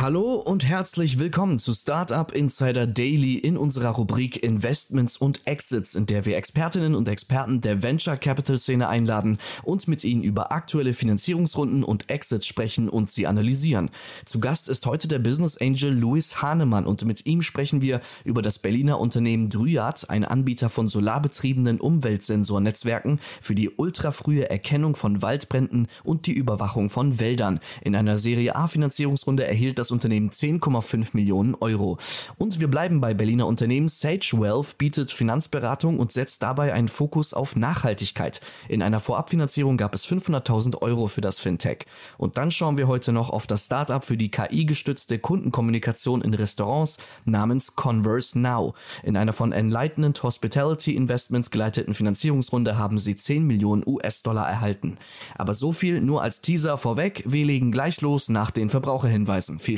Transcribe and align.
Hallo 0.00 0.34
und 0.34 0.64
herzlich 0.64 1.18
willkommen 1.18 1.58
zu 1.58 1.74
Startup 1.74 2.30
Insider 2.30 2.86
Daily 2.86 3.34
in 3.34 3.56
unserer 3.56 3.88
Rubrik 3.88 4.40
Investments 4.44 5.16
und 5.16 5.44
Exits, 5.44 5.96
in 5.96 6.06
der 6.06 6.24
wir 6.24 6.36
Expertinnen 6.36 6.94
und 6.94 7.08
Experten 7.08 7.60
der 7.62 7.82
Venture 7.82 8.16
Capital 8.16 8.58
Szene 8.58 8.86
einladen 8.86 9.38
und 9.64 9.88
mit 9.88 10.04
ihnen 10.04 10.22
über 10.22 10.52
aktuelle 10.52 10.94
Finanzierungsrunden 10.94 11.82
und 11.82 12.08
Exits 12.10 12.46
sprechen 12.46 12.88
und 12.88 13.10
sie 13.10 13.26
analysieren. 13.26 13.90
Zu 14.24 14.38
Gast 14.38 14.68
ist 14.68 14.86
heute 14.86 15.08
der 15.08 15.18
Business 15.18 15.58
Angel 15.60 15.92
Louis 15.92 16.40
Hahnemann 16.40 16.86
und 16.86 17.04
mit 17.04 17.26
ihm 17.26 17.42
sprechen 17.42 17.82
wir 17.82 18.00
über 18.22 18.40
das 18.40 18.60
Berliner 18.60 19.00
Unternehmen 19.00 19.50
Dryad, 19.50 20.08
ein 20.10 20.24
Anbieter 20.24 20.70
von 20.70 20.86
solarbetriebenen 20.86 21.80
Umweltsensornetzwerken 21.80 23.18
für 23.40 23.56
die 23.56 23.70
ultrafrühe 23.70 24.48
Erkennung 24.48 24.94
von 24.94 25.22
Waldbränden 25.22 25.88
und 26.04 26.28
die 26.28 26.34
Überwachung 26.34 26.88
von 26.88 27.18
Wäldern. 27.18 27.58
In 27.82 27.96
einer 27.96 28.16
Serie 28.16 28.54
A 28.54 28.68
Finanzierungsrunde 28.68 29.44
erhielt 29.44 29.80
das 29.80 29.87
Unternehmen 29.90 30.30
10,5 30.30 31.08
Millionen 31.12 31.54
Euro. 31.60 31.98
Und 32.36 32.60
wir 32.60 32.68
bleiben 32.68 33.00
bei 33.00 33.14
Berliner 33.14 33.46
Unternehmen. 33.46 33.88
Sage 33.88 34.32
Wealth 34.34 34.78
bietet 34.78 35.12
Finanzberatung 35.12 35.98
und 35.98 36.12
setzt 36.12 36.42
dabei 36.42 36.72
einen 36.72 36.88
Fokus 36.88 37.34
auf 37.34 37.56
Nachhaltigkeit. 37.56 38.40
In 38.68 38.82
einer 38.82 39.00
Vorabfinanzierung 39.00 39.76
gab 39.76 39.94
es 39.94 40.06
500.000 40.06 40.82
Euro 40.82 41.08
für 41.08 41.20
das 41.20 41.38
Fintech. 41.38 41.86
Und 42.16 42.36
dann 42.36 42.50
schauen 42.50 42.76
wir 42.76 42.88
heute 42.88 43.12
noch 43.12 43.30
auf 43.30 43.46
das 43.46 43.66
Startup 43.66 44.04
für 44.04 44.16
die 44.16 44.30
KI-gestützte 44.30 45.18
Kundenkommunikation 45.18 46.22
in 46.22 46.34
Restaurants 46.34 46.98
namens 47.24 47.76
Converse 47.76 48.38
Now. 48.38 48.74
In 49.02 49.16
einer 49.16 49.32
von 49.32 49.52
Enlightenment 49.52 50.22
Hospitality 50.22 50.94
Investments 50.94 51.50
geleiteten 51.50 51.94
Finanzierungsrunde 51.94 52.76
haben 52.76 52.98
sie 52.98 53.16
10 53.16 53.46
Millionen 53.46 53.82
US-Dollar 53.86 54.48
erhalten. 54.48 54.98
Aber 55.36 55.54
so 55.54 55.72
viel 55.72 56.00
nur 56.00 56.22
als 56.22 56.40
Teaser 56.40 56.78
vorweg. 56.78 57.24
Wir 57.26 57.44
legen 57.44 57.72
gleich 57.72 58.00
los 58.00 58.28
nach 58.28 58.50
den 58.50 58.70
Verbraucherhinweisen. 58.70 59.58
Viel 59.58 59.77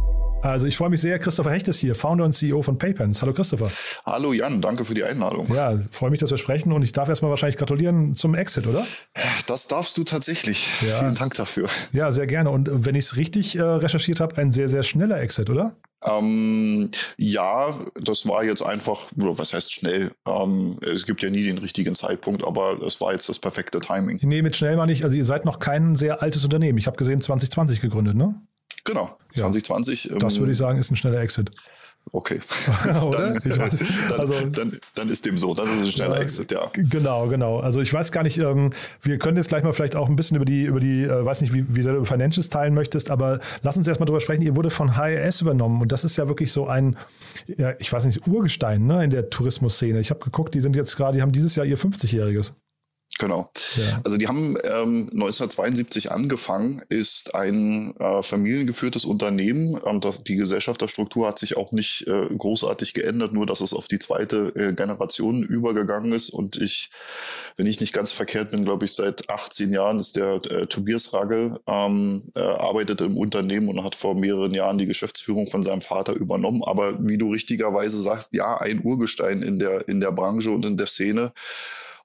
Also 0.43 0.65
ich 0.65 0.75
freue 0.75 0.89
mich 0.89 1.01
sehr, 1.01 1.19
Christopher 1.19 1.51
Hecht 1.51 1.67
ist 1.67 1.79
hier, 1.79 1.93
Founder 1.93 2.25
und 2.25 2.31
CEO 2.31 2.63
von 2.63 2.79
PayPens. 2.79 3.21
Hallo 3.21 3.31
Christopher. 3.31 3.69
Hallo 4.05 4.33
Jan, 4.33 4.59
danke 4.59 4.85
für 4.85 4.95
die 4.95 5.03
Einladung. 5.03 5.47
Ja, 5.53 5.77
freue 5.91 6.09
mich, 6.09 6.19
dass 6.19 6.31
wir 6.31 6.39
sprechen 6.39 6.71
und 6.71 6.81
ich 6.81 6.93
darf 6.93 7.09
erstmal 7.09 7.29
wahrscheinlich 7.29 7.57
gratulieren 7.57 8.15
zum 8.15 8.33
Exit, 8.33 8.65
oder? 8.65 8.83
Das 9.45 9.67
darfst 9.67 9.97
du 9.97 10.03
tatsächlich. 10.03 10.67
Ja. 10.81 10.99
Vielen 10.99 11.15
Dank 11.15 11.35
dafür. 11.35 11.69
Ja, 11.93 12.11
sehr 12.11 12.25
gerne. 12.25 12.49
Und 12.49 12.69
wenn 12.85 12.95
ich 12.95 13.05
es 13.05 13.15
richtig 13.17 13.55
äh, 13.55 13.61
recherchiert 13.61 14.19
habe, 14.19 14.37
ein 14.37 14.51
sehr, 14.51 14.67
sehr 14.67 14.81
schneller 14.81 15.21
Exit, 15.21 15.49
oder? 15.51 15.75
Ähm, 16.03 16.89
ja, 17.17 17.75
das 18.01 18.27
war 18.27 18.43
jetzt 18.43 18.63
einfach, 18.63 19.11
was 19.15 19.53
heißt 19.53 19.71
schnell? 19.71 20.11
Ähm, 20.27 20.77
es 20.81 21.05
gibt 21.05 21.21
ja 21.21 21.29
nie 21.29 21.43
den 21.43 21.59
richtigen 21.59 21.93
Zeitpunkt, 21.93 22.43
aber 22.43 22.81
es 22.81 22.99
war 22.99 23.11
jetzt 23.11 23.29
das 23.29 23.37
perfekte 23.37 23.79
Timing. 23.79 24.19
Nee, 24.23 24.41
mit 24.41 24.55
schnell 24.55 24.75
mal 24.75 24.87
nicht. 24.87 25.03
Also 25.03 25.15
ihr 25.15 25.25
seid 25.25 25.45
noch 25.45 25.59
kein 25.59 25.95
sehr 25.95 26.23
altes 26.23 26.43
Unternehmen. 26.43 26.79
Ich 26.79 26.87
habe 26.87 26.97
gesehen, 26.97 27.21
2020 27.21 27.81
gegründet, 27.81 28.15
ne? 28.15 28.41
Genau, 28.83 29.17
2020. 29.33 30.11
Das 30.19 30.33
ähm, 30.35 30.39
würde 30.41 30.51
ich 30.51 30.57
sagen, 30.57 30.79
ist 30.79 30.91
ein 30.91 30.95
schneller 30.95 31.19
Exit. 31.21 31.49
Okay. 32.13 32.39
Dann, 32.83 32.99
Also- 34.19 34.49
dann, 34.49 34.77
dann 34.95 35.09
ist 35.09 35.25
dem 35.25 35.37
so, 35.37 35.53
dann 35.53 35.67
ist 35.67 35.77
es 35.77 35.85
ein 35.85 35.91
schneller 35.91 36.19
Exit, 36.19 36.51
ja. 36.51 36.69
Genau, 36.73 37.27
genau. 37.27 37.59
Also 37.59 37.79
ich 37.79 37.93
weiß 37.93 38.11
gar 38.11 38.23
nicht, 38.23 38.39
ähm, 38.39 38.71
wir 39.03 39.19
können 39.19 39.37
jetzt 39.37 39.49
gleich 39.49 39.63
mal 39.63 39.71
vielleicht 39.71 39.95
auch 39.95 40.09
ein 40.09 40.15
bisschen 40.15 40.35
über 40.35 40.45
die, 40.45 40.63
über 40.63 40.79
die, 40.79 41.03
äh, 41.03 41.23
weiß 41.23 41.41
nicht, 41.41 41.53
wie, 41.53 41.63
wie 41.75 41.83
sehr 41.83 41.93
du 41.93 41.99
über 41.99 42.07
Financials 42.07 42.49
teilen 42.49 42.73
möchtest, 42.73 43.11
aber 43.11 43.39
lass 43.61 43.77
uns 43.77 43.87
erstmal 43.87 44.07
drüber 44.07 44.19
sprechen. 44.19 44.41
Ihr 44.41 44.55
wurde 44.55 44.71
von 44.71 44.97
HRS 44.97 45.41
übernommen 45.41 45.79
und 45.79 45.91
das 45.91 46.03
ist 46.03 46.17
ja 46.17 46.27
wirklich 46.27 46.51
so 46.51 46.65
ein, 46.67 46.97
ja, 47.45 47.73
ich 47.77 47.93
weiß 47.93 48.05
nicht, 48.05 48.27
Urgestein 48.27 48.87
ne, 48.87 49.03
in 49.03 49.11
der 49.11 49.29
Tourismusszene. 49.29 49.99
Ich 49.99 50.09
habe 50.09 50.21
geguckt, 50.25 50.55
die 50.55 50.61
sind 50.61 50.75
jetzt 50.75 50.97
gerade, 50.97 51.17
die 51.17 51.21
haben 51.21 51.31
dieses 51.31 51.55
Jahr 51.55 51.67
ihr 51.67 51.77
50-jähriges. 51.77 52.53
Genau. 53.21 53.51
Ja. 53.75 54.01
Also 54.03 54.17
die 54.17 54.27
haben 54.27 54.57
ähm, 54.63 55.09
1972 55.13 56.11
angefangen, 56.11 56.81
ist 56.89 57.35
ein 57.35 57.95
äh, 57.99 58.23
familiengeführtes 58.23 59.05
Unternehmen. 59.05 59.79
Ähm, 59.85 60.01
das, 60.01 60.23
die 60.23 60.37
Gesellschafterstruktur 60.37 61.27
hat 61.27 61.37
sich 61.37 61.55
auch 61.55 61.71
nicht 61.71 62.07
äh, 62.07 62.25
großartig 62.35 62.95
geändert, 62.95 63.31
nur 63.31 63.45
dass 63.45 63.61
es 63.61 63.75
auf 63.75 63.87
die 63.87 63.99
zweite 63.99 64.51
äh, 64.55 64.73
Generation 64.73 65.43
übergegangen 65.43 66.13
ist. 66.13 66.31
Und 66.31 66.57
ich, 66.57 66.89
wenn 67.57 67.67
ich 67.67 67.79
nicht 67.79 67.93
ganz 67.93 68.11
verkehrt 68.11 68.49
bin, 68.49 68.65
glaube 68.65 68.85
ich, 68.85 68.93
seit 68.93 69.29
18 69.29 69.71
Jahren 69.71 69.99
ist 69.99 70.15
der 70.15 70.41
äh, 70.49 70.65
Tobias 70.65 71.13
Ragel, 71.13 71.59
ähm, 71.67 72.23
äh, 72.35 72.39
arbeitet 72.39 73.01
im 73.01 73.17
Unternehmen 73.17 73.69
und 73.69 73.83
hat 73.83 73.93
vor 73.93 74.15
mehreren 74.15 74.55
Jahren 74.55 74.79
die 74.79 74.87
Geschäftsführung 74.87 75.45
von 75.45 75.61
seinem 75.61 75.81
Vater 75.81 76.13
übernommen. 76.13 76.63
Aber 76.63 76.97
wie 77.07 77.19
du 77.19 77.31
richtigerweise 77.31 78.01
sagst, 78.01 78.33
ja, 78.33 78.57
ein 78.57 78.81
Urgestein 78.83 79.43
in 79.43 79.59
der, 79.59 79.87
in 79.87 80.01
der 80.01 80.11
Branche 80.11 80.49
und 80.49 80.65
in 80.65 80.77
der 80.77 80.87
Szene. 80.87 81.33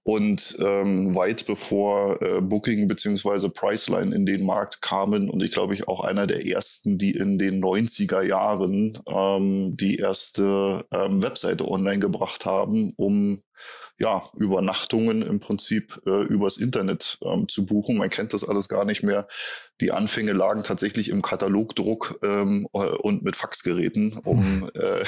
Und 0.07 0.57
ähm, 0.61 1.17
weit 1.17 1.47
bevor 1.47 2.23
äh, 2.23 2.41
Booking 2.41 2.87
beziehungsweise 2.87 3.51
Priceline 3.51 4.15
in 4.15 4.25
den 4.25 4.47
Markt 4.47 4.81
kamen 4.81 5.29
und 5.29 5.43
ich 5.43 5.51
glaube 5.51 5.75
ich 5.75 5.89
auch 5.89 6.01
einer 6.01 6.29
der 6.29 6.47
ersten, 6.47 6.97
die 6.97 7.11
in 7.11 7.39
den 7.39 7.61
90er 7.61 8.23
Jahren 8.23 8.97
ähm, 9.09 9.77
die 9.77 9.97
erste 9.97 10.87
ähm, 10.93 11.21
Webseite 11.25 11.67
online 11.67 11.99
gebracht 11.99 12.47
haben, 12.47 12.93
um 12.97 13.43
ja, 13.99 14.23
Übernachtungen 14.37 15.23
im 15.23 15.41
Prinzip 15.41 16.01
äh, 16.07 16.25
übers 16.25 16.59
Internet 16.59 17.19
ähm, 17.23 17.49
zu 17.49 17.65
buchen. 17.67 17.97
Man 17.97 18.11
kennt 18.11 18.35
das 18.35 18.47
alles 18.47 18.69
gar 18.69 18.85
nicht 18.85 19.03
mehr. 19.03 19.27
Die 19.81 19.91
Anfänge 19.93 20.33
lagen 20.33 20.63
tatsächlich 20.65 21.09
im 21.11 21.23
Katalogdruck 21.23 22.19
ähm, 22.23 22.69
äh, 22.75 22.79
und 22.79 23.23
mit 23.23 23.37
Faxgeräten, 23.37 24.19
um, 24.25 24.69
äh, 24.75 25.05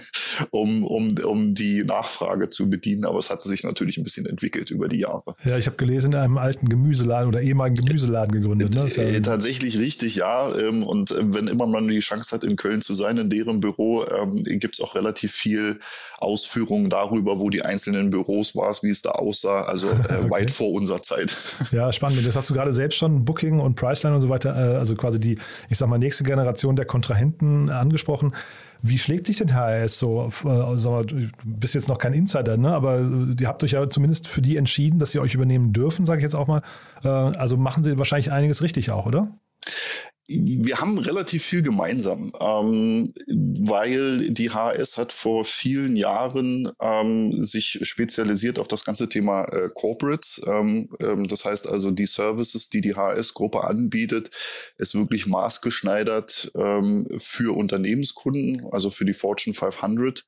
um, 0.50 0.84
um, 0.84 1.14
um 1.24 1.54
die 1.54 1.84
Nachfrage 1.84 2.50
zu 2.50 2.68
bedienen. 2.70 3.04
Aber 3.04 3.18
es 3.18 3.30
hat 3.30 3.42
sich 3.42 3.62
natürlich 3.64 3.96
ein 3.98 4.02
bisschen 4.04 4.26
entwickelt 4.26 4.70
über 4.70 4.88
die 4.88 4.98
Jahre. 5.00 5.34
Ja, 5.44 5.56
ich 5.58 5.66
habe 5.66 5.76
gelesen, 5.76 6.12
in 6.12 6.18
einem 6.18 6.38
alten 6.38 6.68
Gemüseladen 6.68 7.28
oder 7.28 7.40
ehemaligen 7.42 7.84
Gemüseladen 7.84 8.32
gegründet. 8.32 8.74
Ne? 8.74 8.86
Ja- 8.88 9.02
Äh, 9.02 9.20
tatsächlich 9.22 9.78
richtig, 9.78 10.16
ja. 10.16 10.52
Ähm, 10.56 10.82
und 10.82 11.10
äh, 11.12 11.34
wenn 11.34 11.46
immer 11.48 11.66
man 11.66 11.86
die 11.88 12.00
Chance 12.00 12.34
hat, 12.34 12.44
in 12.44 12.56
Köln 12.56 12.80
zu 12.80 12.94
sein, 12.94 13.18
in 13.18 13.30
deren 13.30 13.60
Büro, 13.60 14.04
ähm, 14.04 14.36
gibt 14.36 14.74
es 14.74 14.80
auch 14.80 14.94
relativ 14.94 15.32
viel 15.32 15.78
Ausführungen 16.18 16.88
darüber, 16.90 17.40
wo 17.40 17.50
die 17.50 17.62
einzelnen 17.62 17.91
Büros 18.10 18.54
war, 18.56 18.72
wie 18.82 18.90
es 18.90 19.02
da 19.02 19.10
aussah. 19.10 19.62
Also 19.62 19.88
äh, 20.08 20.30
weit 20.30 20.50
vor 20.50 20.72
unserer 20.72 21.02
Zeit. 21.02 21.36
Ja, 21.72 21.90
spannend. 21.92 22.26
Das 22.26 22.36
hast 22.36 22.50
du 22.50 22.54
gerade 22.54 22.72
selbst 22.72 22.96
schon 22.98 23.24
Booking 23.24 23.60
und 23.60 23.76
Priceline 23.76 24.14
und 24.14 24.20
so 24.20 24.28
weiter, 24.28 24.54
äh, 24.54 24.76
also 24.76 24.94
quasi 24.94 25.18
die, 25.18 25.38
ich 25.70 25.78
sag 25.78 25.88
mal, 25.88 25.98
nächste 25.98 26.24
Generation 26.24 26.76
der 26.76 26.84
Kontrahenten 26.84 27.70
angesprochen. 27.70 28.34
Wie 28.82 28.98
schlägt 28.98 29.26
sich 29.26 29.36
denn 29.36 29.54
HRS 29.54 29.98
so? 29.98 30.26
Äh, 30.26 30.78
sag 30.78 30.90
mal, 30.90 31.06
du 31.06 31.28
bist 31.44 31.74
jetzt 31.74 31.88
noch 31.88 31.98
kein 31.98 32.12
Insider, 32.12 32.56
ne? 32.56 32.74
aber 32.74 32.98
äh, 32.98 33.40
ihr 33.40 33.48
habt 33.48 33.62
euch 33.62 33.72
ja 33.72 33.88
zumindest 33.88 34.28
für 34.28 34.42
die 34.42 34.56
entschieden, 34.56 34.98
dass 34.98 35.12
sie 35.12 35.20
euch 35.20 35.34
übernehmen 35.34 35.72
dürfen, 35.72 36.04
sage 36.04 36.18
ich 36.18 36.24
jetzt 36.24 36.34
auch 36.34 36.46
mal. 36.46 36.62
Äh, 37.04 37.08
Also 37.08 37.56
machen 37.56 37.84
sie 37.84 37.96
wahrscheinlich 37.98 38.32
einiges 38.32 38.62
richtig 38.62 38.90
auch, 38.90 39.06
oder? 39.06 39.28
Wir 40.40 40.80
haben 40.80 40.98
relativ 40.98 41.44
viel 41.44 41.62
gemeinsam, 41.62 42.32
ähm, 42.40 43.12
weil 43.26 44.30
die 44.30 44.50
HAS 44.50 44.98
hat 44.98 45.12
vor 45.12 45.44
vielen 45.44 45.96
Jahren 45.96 46.70
ähm, 46.80 47.42
sich 47.42 47.80
spezialisiert 47.82 48.58
auf 48.58 48.68
das 48.68 48.84
ganze 48.84 49.08
Thema 49.08 49.44
äh, 49.44 49.68
Corporates. 49.72 50.40
Ähm, 50.46 50.88
ähm 51.00 51.26
das 51.26 51.44
heißt 51.44 51.68
also, 51.68 51.90
die 51.90 52.06
Services, 52.06 52.70
die 52.70 52.80
die 52.80 52.94
HAS-Gruppe 52.94 53.64
anbietet, 53.64 54.30
ist 54.78 54.94
wirklich 54.94 55.26
maßgeschneidert 55.26 56.52
ähm, 56.54 57.06
für 57.16 57.56
Unternehmenskunden, 57.56 58.66
also 58.70 58.90
für 58.90 59.04
die 59.04 59.14
Fortune 59.14 59.54
500 59.54 60.24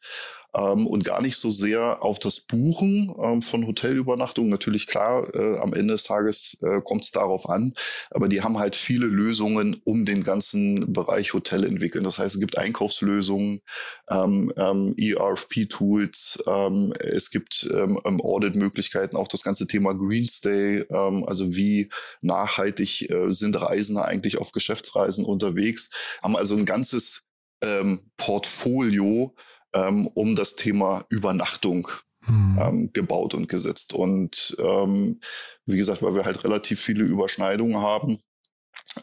ähm, 0.55 0.87
und 0.87 1.05
gar 1.05 1.21
nicht 1.21 1.37
so 1.37 1.51
sehr 1.51 2.03
auf 2.03 2.19
das 2.19 2.41
Buchen 2.41 3.15
ähm, 3.21 3.43
von 3.43 3.67
Hotelübernachtungen. 3.67 4.51
Natürlich 4.51 4.87
klar, 4.87 5.35
äh, 5.35 5.59
am 5.59 5.73
Ende 5.75 5.95
des 5.95 6.05
Tages 6.05 6.59
äh, 6.63 6.81
kommt 6.83 7.05
es 7.05 7.11
darauf 7.11 7.49
an, 7.49 7.75
aber 8.11 8.29
die 8.29 8.43
haben 8.43 8.59
halt 8.59 8.77
viele 8.77 9.07
Lösungen 9.07 9.81
um 9.85 10.05
den 10.05 10.23
ganzen 10.23 10.93
Bereich 10.93 11.35
Hotel 11.35 11.65
entwickeln. 11.65 12.05
Das 12.05 12.19
heißt, 12.19 12.37
es 12.37 12.41
gibt 12.41 12.59
Einkaufslösungen, 12.59 13.61
ähm, 14.09 14.53
ähm, 14.57 14.95
ERFP-Tools, 14.97 16.45
ähm, 16.47 16.93
es 16.99 17.31
gibt 17.31 17.69
ähm, 17.73 18.01
ähm, 18.05 18.21
Audit-Möglichkeiten, 18.21 19.17
auch 19.17 19.29
das 19.29 19.43
ganze 19.43 19.67
Thema 19.67 19.95
Greenstay, 19.95 20.85
ähm, 20.89 21.25
also 21.27 21.55
wie 21.55 21.89
nachhaltig 22.21 23.11
äh, 23.11 23.33
sind 23.33 23.61
Reisende 23.61 24.05
eigentlich 24.05 24.39
auf 24.39 24.53
Geschäftsreisen 24.53 25.25
unterwegs, 25.25 26.19
haben 26.23 26.37
also 26.37 26.57
ein 26.57 26.65
ganzes 26.65 27.25
ähm, 27.63 28.11
Portfolio 28.17 29.35
ähm, 29.75 30.07
um 30.07 30.37
das 30.37 30.57
Thema 30.57 31.05
Übernachtung 31.11 31.89
hm. 32.27 32.59
ähm, 32.61 32.91
gebaut 32.93 33.35
und 33.35 33.49
gesetzt. 33.49 33.93
Und 33.93 34.57
ähm, 34.59 35.21
wie 35.67 35.77
gesagt, 35.77 36.03
weil 36.03 36.15
wir 36.15 36.25
halt 36.25 36.45
relativ 36.45 36.81
viele 36.81 37.05
Überschneidungen 37.05 37.79
haben, 37.79 38.19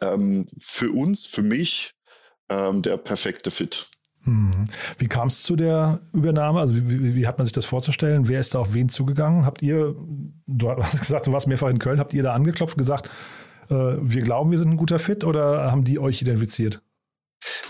ähm, 0.01 0.45
für 0.57 0.91
uns, 0.91 1.25
für 1.25 1.43
mich, 1.43 1.93
ähm, 2.49 2.81
der 2.81 2.97
perfekte 2.97 3.51
Fit. 3.51 3.87
Hm. 4.23 4.51
Wie 4.97 5.07
kam 5.07 5.27
es 5.27 5.43
zu 5.43 5.55
der 5.55 6.01
Übernahme? 6.13 6.59
Also 6.59 6.75
wie, 6.75 6.89
wie, 6.89 7.15
wie, 7.15 7.27
hat 7.27 7.37
man 7.37 7.45
sich 7.45 7.53
das 7.53 7.65
vorzustellen? 7.65 8.27
Wer 8.27 8.39
ist 8.39 8.53
da 8.53 8.59
auf 8.59 8.73
wen 8.73 8.87
zugegangen? 8.87 9.45
Habt 9.45 9.61
ihr, 9.61 9.95
du 10.45 10.69
hast 10.69 10.99
gesagt, 10.99 11.27
du 11.27 11.33
warst 11.33 11.47
mehrfach 11.47 11.69
in 11.69 11.79
Köln, 11.79 11.99
habt 11.99 12.13
ihr 12.13 12.23
da 12.23 12.33
angeklopft 12.33 12.75
und 12.75 12.81
gesagt, 12.81 13.09
äh, 13.69 13.73
wir 13.73 14.21
glauben, 14.21 14.51
wir 14.51 14.57
sind 14.57 14.71
ein 14.71 14.77
guter 14.77 14.99
Fit 14.99 15.23
oder 15.23 15.71
haben 15.71 15.83
die 15.83 15.99
euch 15.99 16.21
identifiziert? 16.21 16.81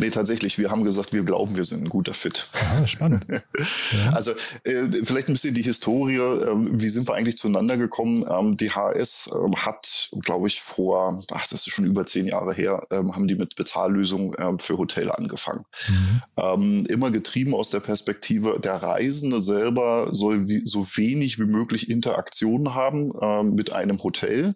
Nee, 0.02 0.10
tatsächlich, 0.10 0.58
wir 0.58 0.72
haben 0.72 0.84
gesagt, 0.84 1.14
wir 1.14 1.22
glauben, 1.22 1.56
wir 1.56 1.64
sind 1.64 1.84
ein 1.84 1.90
guter 1.90 2.16
Fit. 2.16 2.48
Ah, 2.54 2.88
spannend. 2.88 3.28
ja. 3.30 4.14
Also 4.14 4.32
äh, 4.64 4.88
vielleicht 5.04 5.28
ein 5.28 5.34
bisschen 5.34 5.54
die 5.54 5.62
Historie, 5.62 6.16
äh, 6.16 6.56
wie 6.72 6.90
sind 6.90 7.08
wir 7.08 7.14
eigentlich 7.14 7.38
zueinander 7.38 7.78
gekommen? 7.78 8.26
Ähm, 8.28 8.58
die 8.58 8.72
HS 8.72 9.30
äh, 9.32 9.56
hat, 9.58 10.10
glaube 10.22 10.48
ich, 10.48 10.60
vor, 10.60 11.24
ach, 11.30 11.48
das 11.48 11.68
ist 11.68 11.70
schon 11.70 11.86
über 11.86 12.04
zehn 12.04 12.26
Jahre 12.26 12.52
her, 12.52 12.88
ähm, 12.90 13.16
haben 13.16 13.28
die 13.28 13.36
mit 13.36 13.56
Bezahllösungen 13.56 14.34
ähm, 14.40 14.58
für 14.58 14.80
Hotel 14.80 15.12
angefangen. 15.12 15.66
Mhm. 15.88 16.22
Ähm, 16.36 16.86
immer 16.88 17.12
getrieben 17.12 17.54
aus 17.54 17.70
der 17.70 17.82
Perspektive, 17.82 18.60
der 18.60 18.78
Reisende 18.78 19.40
selber 19.40 20.10
soll 20.14 20.48
wie, 20.48 20.64
so 20.66 20.84
wenig 20.96 21.38
wie 21.38 21.46
möglich 21.46 21.92
Interaktion 21.92 22.74
haben 22.74 23.14
ähm, 23.22 23.54
mit 23.54 23.72
einem 23.72 24.02
Hotel 24.02 24.56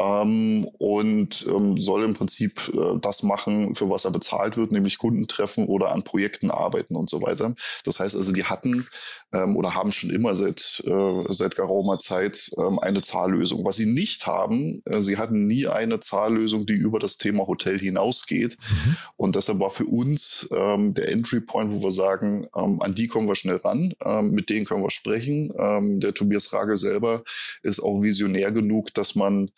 ähm, 0.00 0.64
und 0.78 1.46
ähm, 1.48 1.78
soll 1.78 2.04
im 2.04 2.14
Prinzip 2.14 2.72
äh, 2.74 2.98
das 3.00 3.22
machen, 3.22 3.74
für 3.74 3.90
was 3.90 4.04
er 4.04 4.10
bezahlt 4.10 4.56
wird, 4.56 4.72
nämlich 4.72 4.98
Kunden 4.98 5.28
treffen 5.28 5.66
oder 5.66 5.92
an 5.92 6.02
Projekten 6.02 6.50
arbeiten 6.50 6.96
und 6.96 7.08
so 7.08 7.22
weiter. 7.22 7.54
Das 7.84 8.00
heißt 8.00 8.16
also, 8.16 8.32
die 8.32 8.44
hatten 8.44 8.86
ähm, 9.32 9.56
oder 9.56 9.74
haben 9.74 9.92
schon 9.92 10.10
immer 10.10 10.34
seit, 10.34 10.82
äh, 10.86 11.24
seit 11.28 11.54
geraumer 11.54 11.98
Zeit 11.98 12.50
ähm, 12.58 12.78
eine 12.80 13.02
Zahllösung. 13.02 13.64
Was 13.64 13.76
sie 13.76 13.86
nicht 13.86 14.26
haben, 14.26 14.82
äh, 14.84 15.00
sie 15.00 15.16
hatten 15.16 15.46
nie 15.46 15.68
eine 15.68 16.00
Zahllösung, 16.00 16.66
die 16.66 16.74
über 16.74 16.98
das 16.98 17.16
Thema 17.16 17.46
Hotel 17.46 17.78
hinausgeht. 17.78 18.56
Mhm. 18.60 18.96
Und 19.16 19.36
deshalb 19.36 19.60
war 19.60 19.70
für 19.70 19.86
uns 19.86 20.48
ähm, 20.50 20.94
der 20.94 21.10
Entry 21.10 21.40
Point, 21.40 21.70
wo 21.70 21.82
wir 21.82 21.92
sagen, 21.92 22.48
ähm, 22.56 22.80
an 22.82 22.94
die 22.94 23.06
kommen 23.06 23.28
wir 23.28 23.36
schnell 23.36 23.56
ran, 23.56 23.94
ähm, 24.04 24.32
mit 24.32 24.50
denen 24.50 24.66
können 24.66 24.82
wir 24.82 24.90
sprechen. 24.90 25.52
Ähm, 25.56 26.00
der 26.00 26.14
Tobias 26.14 26.52
Rage 26.52 26.76
selber 26.76 27.22
ist 27.62 27.80
auch 27.80 28.02
visionär 28.02 28.50
genug, 28.50 28.92
dass 28.94 29.14
man 29.14 29.50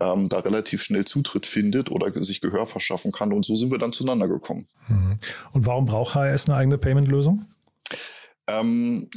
ähm, 0.00 0.28
da 0.28 0.40
relativ 0.40 0.82
schnell 0.82 1.04
Zutritt 1.04 1.46
findet 1.46 1.90
oder 1.90 2.10
sich 2.22 2.40
Gehör 2.40 2.66
verschaffen 2.66 3.12
kann. 3.12 3.32
Und 3.32 3.44
so 3.44 3.54
sind 3.54 3.70
wir 3.70 3.78
dann 3.78 3.92
zueinander 3.92 4.28
gekommen. 4.28 4.66
Mhm. 4.88 5.18
Und 5.52 5.66
warum 5.66 5.86
braucht 5.86 6.14
HS 6.14 6.48
eine 6.48 6.56
eigene 6.56 6.78
Payment-Lösung? 6.78 7.46
Ähm, 8.46 9.08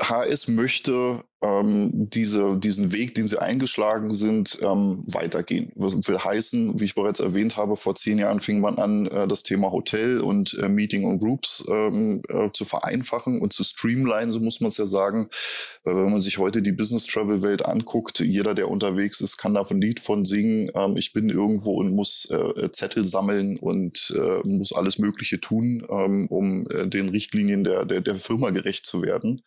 HS 0.00 0.48
möchte 0.48 1.22
ähm, 1.44 1.90
diese, 1.92 2.56
diesen 2.56 2.92
Weg, 2.92 3.14
den 3.14 3.26
sie 3.26 3.40
eingeschlagen 3.40 4.10
sind, 4.10 4.58
ähm, 4.62 5.04
weitergehen. 5.12 5.72
Was 5.74 5.96
will 6.08 6.18
heißen, 6.18 6.80
wie 6.80 6.84
ich 6.84 6.94
bereits 6.94 7.20
erwähnt 7.20 7.56
habe, 7.56 7.76
vor 7.76 7.94
zehn 7.94 8.18
Jahren 8.18 8.40
fing 8.40 8.60
man 8.60 8.78
an, 8.78 9.06
äh, 9.06 9.28
das 9.28 9.42
Thema 9.42 9.70
Hotel 9.70 10.20
und 10.20 10.54
äh, 10.54 10.68
Meeting 10.68 11.04
und 11.04 11.18
Groups 11.18 11.64
ähm, 11.68 12.22
äh, 12.28 12.50
zu 12.52 12.64
vereinfachen 12.64 13.40
und 13.40 13.52
zu 13.52 13.62
streamline, 13.62 14.32
so 14.32 14.40
muss 14.40 14.60
man 14.60 14.68
es 14.68 14.78
ja 14.78 14.86
sagen. 14.86 15.28
Weil 15.84 15.96
wenn 15.96 16.12
man 16.12 16.20
sich 16.20 16.38
heute 16.38 16.62
die 16.62 16.72
Business 16.72 17.06
Travel 17.06 17.42
Welt 17.42 17.64
anguckt, 17.64 18.20
jeder, 18.20 18.54
der 18.54 18.70
unterwegs 18.70 19.20
ist, 19.20 19.36
kann 19.36 19.54
davon 19.54 19.80
Lied 19.80 20.00
von 20.00 20.24
singen. 20.24 20.70
Ähm, 20.74 20.96
ich 20.96 21.12
bin 21.12 21.28
irgendwo 21.28 21.72
und 21.72 21.94
muss 21.94 22.26
äh, 22.30 22.70
Zettel 22.70 23.04
sammeln 23.04 23.58
und 23.58 24.14
äh, 24.16 24.46
muss 24.46 24.72
alles 24.72 24.98
Mögliche 24.98 25.40
tun, 25.40 25.86
ähm, 25.90 26.26
um 26.28 26.66
äh, 26.70 26.88
den 26.88 27.10
Richtlinien 27.10 27.64
der, 27.64 27.84
der, 27.84 28.00
der 28.00 28.16
Firma 28.16 28.50
gerecht 28.50 28.86
zu 28.86 29.02
werden. 29.02 29.42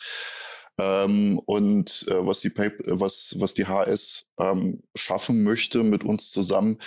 Ähm, 0.80 1.40
und 1.46 2.06
äh, 2.10 2.26
was, 2.26 2.42
die 2.42 2.52
was, 2.56 3.36
was 3.40 3.54
die 3.54 3.66
HS 3.66 4.30
ähm, 4.40 4.84
schaffen 4.96 5.44
möchte 5.44 5.84
mit 5.84 6.04
uns 6.04 6.32
zusammen, 6.32 6.78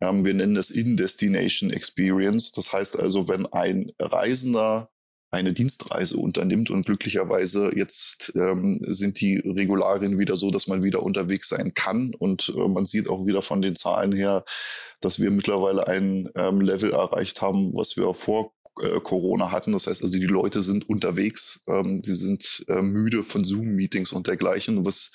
ähm, 0.00 0.24
wir 0.24 0.34
nennen 0.34 0.54
das 0.54 0.70
In-Destination 0.70 1.70
Experience. 1.70 2.52
Das 2.52 2.72
heißt 2.72 2.98
also, 2.98 3.28
wenn 3.28 3.46
ein 3.46 3.90
Reisender 3.98 4.90
eine 5.32 5.52
Dienstreise 5.52 6.16
unternimmt 6.16 6.70
und 6.70 6.86
glücklicherweise 6.86 7.70
jetzt 7.74 8.32
ähm, 8.34 8.80
sind 8.82 9.20
die 9.20 9.38
Regularien 9.38 10.18
wieder 10.18 10.36
so, 10.36 10.50
dass 10.50 10.66
man 10.66 10.82
wieder 10.82 11.02
unterwegs 11.02 11.48
sein 11.48 11.72
kann 11.72 12.14
und 12.18 12.52
äh, 12.56 12.68
man 12.68 12.84
sieht 12.84 13.08
auch 13.08 13.26
wieder 13.26 13.40
von 13.40 13.62
den 13.62 13.76
Zahlen 13.76 14.12
her, 14.12 14.44
dass 15.00 15.20
wir 15.20 15.30
mittlerweile 15.30 15.86
ein 15.86 16.28
ähm, 16.34 16.60
Level 16.60 16.90
erreicht 16.92 17.42
haben, 17.42 17.72
was 17.76 17.96
wir 17.96 18.12
vor 18.12 18.52
äh, 18.80 19.00
Corona 19.00 19.50
hatten. 19.50 19.72
Das 19.72 19.86
heißt 19.86 20.02
also, 20.02 20.18
die 20.18 20.26
Leute 20.26 20.60
sind 20.60 20.88
unterwegs, 20.88 21.62
ähm, 21.68 22.02
die 22.02 22.14
sind 22.14 22.64
äh, 22.68 22.82
müde 22.82 23.22
von 23.22 23.44
Zoom-Meetings 23.44 24.12
und 24.12 24.26
dergleichen. 24.26 24.78
Und 24.78 24.86
was 24.86 25.12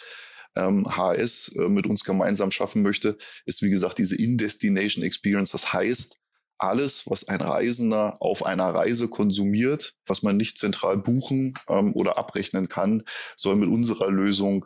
ähm, 0.55 0.85
HS 0.85 1.49
äh, 1.55 1.69
mit 1.69 1.87
uns 1.87 2.03
gemeinsam 2.03 2.51
schaffen 2.51 2.81
möchte, 2.81 3.17
ist 3.45 3.61
wie 3.61 3.69
gesagt 3.69 3.97
diese 3.97 4.15
In-Destination 4.15 5.03
Experience. 5.03 5.51
Das 5.51 5.73
heißt, 5.73 6.19
alles, 6.57 7.09
was 7.09 7.27
ein 7.27 7.41
Reisender 7.41 8.21
auf 8.21 8.45
einer 8.45 8.73
Reise 8.73 9.09
konsumiert, 9.09 9.95
was 10.05 10.23
man 10.23 10.37
nicht 10.37 10.57
zentral 10.57 10.97
buchen 10.97 11.53
ähm, 11.67 11.93
oder 11.93 12.17
abrechnen 12.17 12.69
kann, 12.69 13.03
soll 13.35 13.57
mit 13.57 13.69
unserer 13.69 14.09
Lösung 14.09 14.65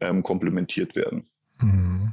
ähm, 0.00 0.22
komplementiert 0.22 0.96
werden. 0.96 1.30
Mhm. 1.60 2.12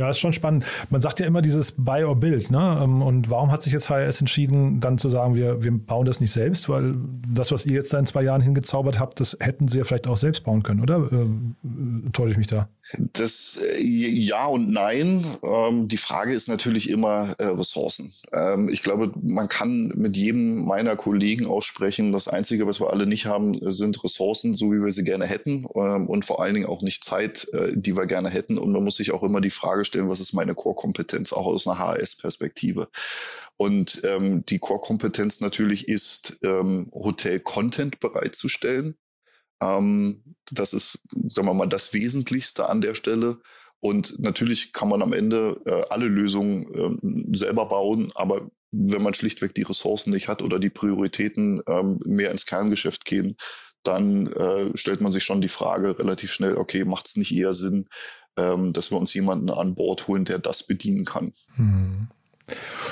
Ja, 0.00 0.08
ist 0.08 0.18
schon 0.18 0.32
spannend. 0.32 0.64
Man 0.88 1.02
sagt 1.02 1.20
ja 1.20 1.26
immer 1.26 1.42
dieses 1.42 1.72
Buy 1.72 2.04
or 2.04 2.16
Build, 2.16 2.50
ne? 2.50 2.80
Ähm, 2.82 3.02
und 3.02 3.28
warum 3.28 3.52
hat 3.52 3.62
sich 3.62 3.74
jetzt 3.74 3.90
HRS 3.90 4.22
entschieden, 4.22 4.80
dann 4.80 4.96
zu 4.96 5.10
sagen, 5.10 5.34
wir, 5.34 5.62
wir 5.62 5.72
bauen 5.76 6.06
das 6.06 6.22
nicht 6.22 6.32
selbst? 6.32 6.70
Weil 6.70 6.94
das, 7.28 7.52
was 7.52 7.66
ihr 7.66 7.74
jetzt 7.74 7.92
da 7.92 7.98
in 7.98 8.06
zwei 8.06 8.22
Jahren 8.22 8.40
hingezaubert 8.40 8.98
habt, 8.98 9.20
das 9.20 9.36
hätten 9.40 9.68
sie 9.68 9.76
ja 9.76 9.84
vielleicht 9.84 10.08
auch 10.08 10.16
selbst 10.16 10.42
bauen 10.44 10.62
können, 10.62 10.80
oder? 10.80 11.12
Äh, 11.12 11.26
täusche 12.14 12.32
ich 12.32 12.38
mich 12.38 12.46
da? 12.46 12.70
Das 12.98 13.60
äh, 13.62 13.80
ja 13.82 14.46
und 14.46 14.70
nein. 14.70 15.24
Ähm, 15.42 15.88
die 15.88 15.96
Frage 15.96 16.34
ist 16.34 16.48
natürlich 16.48 16.88
immer 16.90 17.34
äh, 17.38 17.44
Ressourcen. 17.44 18.12
Ähm, 18.32 18.68
ich 18.68 18.82
glaube, 18.82 19.12
man 19.22 19.48
kann 19.48 19.88
mit 19.94 20.16
jedem 20.16 20.64
meiner 20.64 20.96
Kollegen 20.96 21.46
aussprechen, 21.46 22.12
das 22.12 22.28
Einzige, 22.28 22.66
was 22.66 22.80
wir 22.80 22.90
alle 22.90 23.06
nicht 23.06 23.26
haben, 23.26 23.58
sind 23.70 24.02
Ressourcen, 24.02 24.54
so 24.54 24.72
wie 24.72 24.82
wir 24.82 24.92
sie 24.92 25.04
gerne 25.04 25.26
hätten 25.26 25.66
ähm, 25.74 26.08
und 26.08 26.24
vor 26.24 26.42
allen 26.42 26.54
Dingen 26.54 26.66
auch 26.66 26.82
nicht 26.82 27.04
Zeit, 27.04 27.46
äh, 27.52 27.72
die 27.74 27.96
wir 27.96 28.06
gerne 28.06 28.30
hätten. 28.30 28.58
Und 28.58 28.72
man 28.72 28.82
muss 28.82 28.96
sich 28.96 29.12
auch 29.12 29.22
immer 29.22 29.40
die 29.40 29.50
Frage 29.50 29.84
stellen, 29.84 30.08
was 30.08 30.20
ist 30.20 30.32
meine 30.32 30.54
Core-Kompetenz, 30.54 31.32
auch 31.32 31.46
aus 31.46 31.66
einer 31.66 31.78
HS-Perspektive. 31.78 32.88
Und 33.56 34.02
die 34.02 34.58
Core-Kompetenz 34.58 35.42
natürlich 35.42 35.86
ist, 35.86 36.40
Hotel-Content 36.42 38.00
bereitzustellen. 38.00 38.96
Ähm, 39.60 40.22
das 40.50 40.72
ist, 40.72 41.00
sagen 41.28 41.48
wir 41.48 41.54
mal, 41.54 41.66
das 41.66 41.92
Wesentlichste 41.94 42.68
an 42.68 42.80
der 42.80 42.94
Stelle. 42.94 43.38
Und 43.80 44.18
natürlich 44.18 44.72
kann 44.72 44.88
man 44.88 45.02
am 45.02 45.12
Ende 45.12 45.60
äh, 45.64 45.82
alle 45.88 46.06
Lösungen 46.06 46.74
äh, 46.74 47.36
selber 47.36 47.66
bauen, 47.66 48.12
aber 48.14 48.50
wenn 48.72 49.02
man 49.02 49.14
schlichtweg 49.14 49.54
die 49.54 49.62
Ressourcen 49.62 50.10
nicht 50.10 50.28
hat 50.28 50.42
oder 50.42 50.58
die 50.58 50.70
Prioritäten 50.70 51.62
ähm, 51.66 51.98
mehr 52.04 52.30
ins 52.30 52.46
Kerngeschäft 52.46 53.04
gehen, 53.04 53.36
dann 53.82 54.26
äh, 54.28 54.76
stellt 54.76 55.00
man 55.00 55.10
sich 55.10 55.24
schon 55.24 55.40
die 55.40 55.48
Frage 55.48 55.98
relativ 55.98 56.32
schnell, 56.32 56.56
okay, 56.56 56.84
macht 56.84 57.08
es 57.08 57.16
nicht 57.16 57.34
eher 57.34 57.52
Sinn, 57.52 57.86
ähm, 58.36 58.72
dass 58.72 58.90
wir 58.90 58.98
uns 58.98 59.14
jemanden 59.14 59.50
an 59.50 59.74
Bord 59.74 60.06
holen, 60.06 60.24
der 60.24 60.38
das 60.38 60.66
bedienen 60.66 61.04
kann. 61.04 61.32
Hm. 61.56 62.08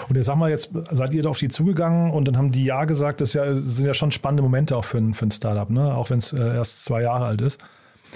Und 0.08 0.16
jetzt 0.16 0.26
sag 0.26 0.36
mal, 0.36 0.50
jetzt 0.50 0.70
seid 0.90 1.12
ihr 1.14 1.22
da 1.22 1.30
auf 1.30 1.38
die 1.38 1.48
zugegangen 1.48 2.10
und 2.12 2.26
dann 2.26 2.36
haben 2.36 2.50
die 2.50 2.64
Ja 2.64 2.84
gesagt, 2.84 3.20
das, 3.20 3.34
ja, 3.34 3.44
das 3.46 3.64
sind 3.64 3.86
ja 3.86 3.94
schon 3.94 4.10
spannende 4.10 4.42
Momente 4.42 4.76
auch 4.76 4.84
für 4.84 4.98
ein, 4.98 5.14
für 5.14 5.26
ein 5.26 5.30
Startup, 5.30 5.68
ne? 5.70 5.94
auch 5.94 6.10
wenn 6.10 6.18
es 6.18 6.32
äh, 6.32 6.42
erst 6.42 6.84
zwei 6.84 7.02
Jahre 7.02 7.26
alt 7.26 7.40
ist. 7.40 7.60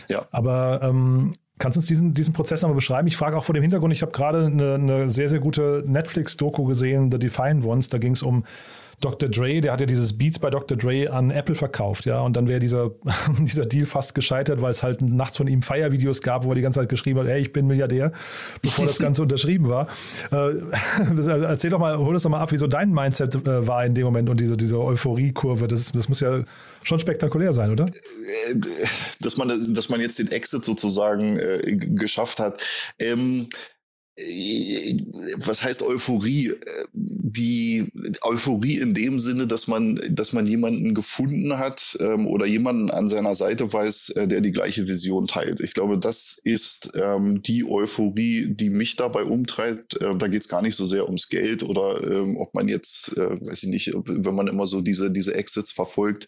Ja. 0.09 0.27
Aber 0.31 0.81
ähm, 0.83 1.33
Kannst 1.63 1.77
du 1.77 1.79
uns 1.79 1.87
diesen, 1.87 2.13
diesen 2.13 2.35
Prozess 2.35 2.63
nochmal 2.63 2.75
beschreiben? 2.75 3.07
Ich 3.07 3.17
frage 3.17 3.37
auch 3.37 3.45
vor 3.45 3.55
dem 3.55 3.63
Hintergrund, 3.63 3.93
ich 3.93 4.03
habe 4.03 4.11
gerade 4.11 4.47
eine, 4.47 4.75
eine 4.75 5.11
sehr, 5.11 5.29
sehr 5.29 5.39
gute 5.39 5.85
Netflix-Doku 5.87 6.65
gesehen, 6.65 7.13
The 7.13 7.21
Defiant 7.21 7.65
Ones. 7.65 7.89
Da 7.89 7.99
ging 7.99 8.15
es 8.15 8.23
um 8.23 8.45
Dr. 9.03 9.29
Dre, 9.29 9.61
der 9.61 9.73
hat 9.73 9.81
ja 9.81 9.87
dieses 9.87 10.17
Beats 10.17 10.39
bei 10.39 10.49
Dr. 10.49 10.79
Dre 10.79 11.11
an 11.11 11.31
Apple 11.31 11.55
verkauft, 11.55 12.07
ja, 12.07 12.21
und 12.21 12.37
dann 12.37 12.49
wäre 12.49 12.61
dieser, 12.61 12.93
dieser 13.41 13.67
Deal 13.67 13.85
fast 13.85 14.15
gescheitert, 14.15 14.63
weil 14.63 14.71
es 14.71 14.83
halt 14.83 15.03
nachts 15.03 15.37
von 15.37 15.49
ihm 15.49 15.61
Feiervideos 15.61 16.23
gab, 16.23 16.45
wo 16.45 16.51
er 16.51 16.55
die 16.55 16.63
ganze 16.63 16.81
Zeit 16.81 16.89
geschrieben 16.89 17.19
hat, 17.21 17.27
hey, 17.27 17.43
ich 17.43 17.53
bin 17.53 17.67
Milliardär, 17.67 18.13
bevor 18.63 18.87
das 18.87 18.99
Ganze 18.99 19.23
unterschrieben 19.23 19.69
war. 19.69 19.89
Äh, 20.31 20.53
erzähl 21.43 21.71
doch 21.71 21.81
mal, 21.81 21.99
hol 21.99 22.15
uns 22.15 22.23
doch 22.23 22.31
mal 22.31 22.41
ab, 22.41 22.53
wie 22.53 22.59
so 22.59 22.69
dein 22.69 22.93
Mindset 22.93 23.35
äh, 23.35 23.67
war 23.67 23.85
in 23.85 23.95
dem 23.95 24.05
Moment 24.05 24.31
und 24.31 24.39
diese, 24.39 24.57
diese 24.57 24.79
Euphorie-Kurve, 24.79 25.67
das, 25.67 25.91
das 25.93 26.09
muss 26.09 26.21
ja 26.21 26.45
schon 26.85 26.99
spektakulär 27.01 27.53
sein, 27.53 27.71
oder? 27.71 27.87
Dass 29.21 29.37
man, 29.37 29.75
dass 29.75 29.89
man 29.89 30.01
jetzt 30.01 30.19
den 30.19 30.31
Exit 30.31 30.65
sozusagen 30.65 31.39
äh, 31.39 31.77
geschafft 31.77 32.39
hat. 32.39 32.63
Ähm, 32.99 33.49
äh, 33.51 33.57
was 34.17 35.63
heißt 35.63 35.83
Euphorie? 35.83 36.53
Die 36.93 37.91
Euphorie 38.21 38.79
in 38.79 38.93
dem 38.93 39.19
Sinne, 39.19 39.47
dass 39.47 39.69
man, 39.69 39.99
dass 40.11 40.35
man 40.35 40.47
jemanden 40.47 40.95
gefunden 40.95 41.59
hat 41.59 41.97
ähm, 42.01 42.27
oder 42.27 42.45
jemanden 42.45 42.91
an 42.91 43.09
seiner 43.09 43.35
Seite 43.35 43.73
weiß, 43.73 44.11
äh, 44.11 44.29
der 44.29 44.43
die 44.43 44.53
gleiche 44.53 44.87
Vision 44.87 45.27
teilt. 45.27 45.61
Ich 45.61 45.73
glaube, 45.73 45.99
das 45.99 46.39
ist 46.45 46.93
ähm, 46.95 47.43
die 47.43 47.65
Euphorie, 47.65 48.49
die 48.55 48.69
mich 48.69 48.97
dabei 48.97 49.25
umtreibt. 49.25 50.01
Äh, 50.03 50.17
da 50.19 50.29
geht 50.29 50.43
es 50.43 50.49
gar 50.49 50.61
nicht 50.61 50.77
so 50.77 50.85
sehr 50.85 51.07
ums 51.07 51.29
Geld 51.29 51.63
oder 51.63 52.03
ähm, 52.03 52.37
ob 52.37 52.53
man 52.53 52.69
jetzt, 52.69 53.17
äh, 53.17 53.41
weiß 53.41 53.63
ich 53.63 53.71
nicht, 53.71 53.93
wenn 53.95 54.35
man 54.35 54.49
immer 54.49 54.67
so 54.67 54.83
diese, 54.83 55.11
diese 55.11 55.35
Exits 55.35 55.73
verfolgt, 55.73 56.27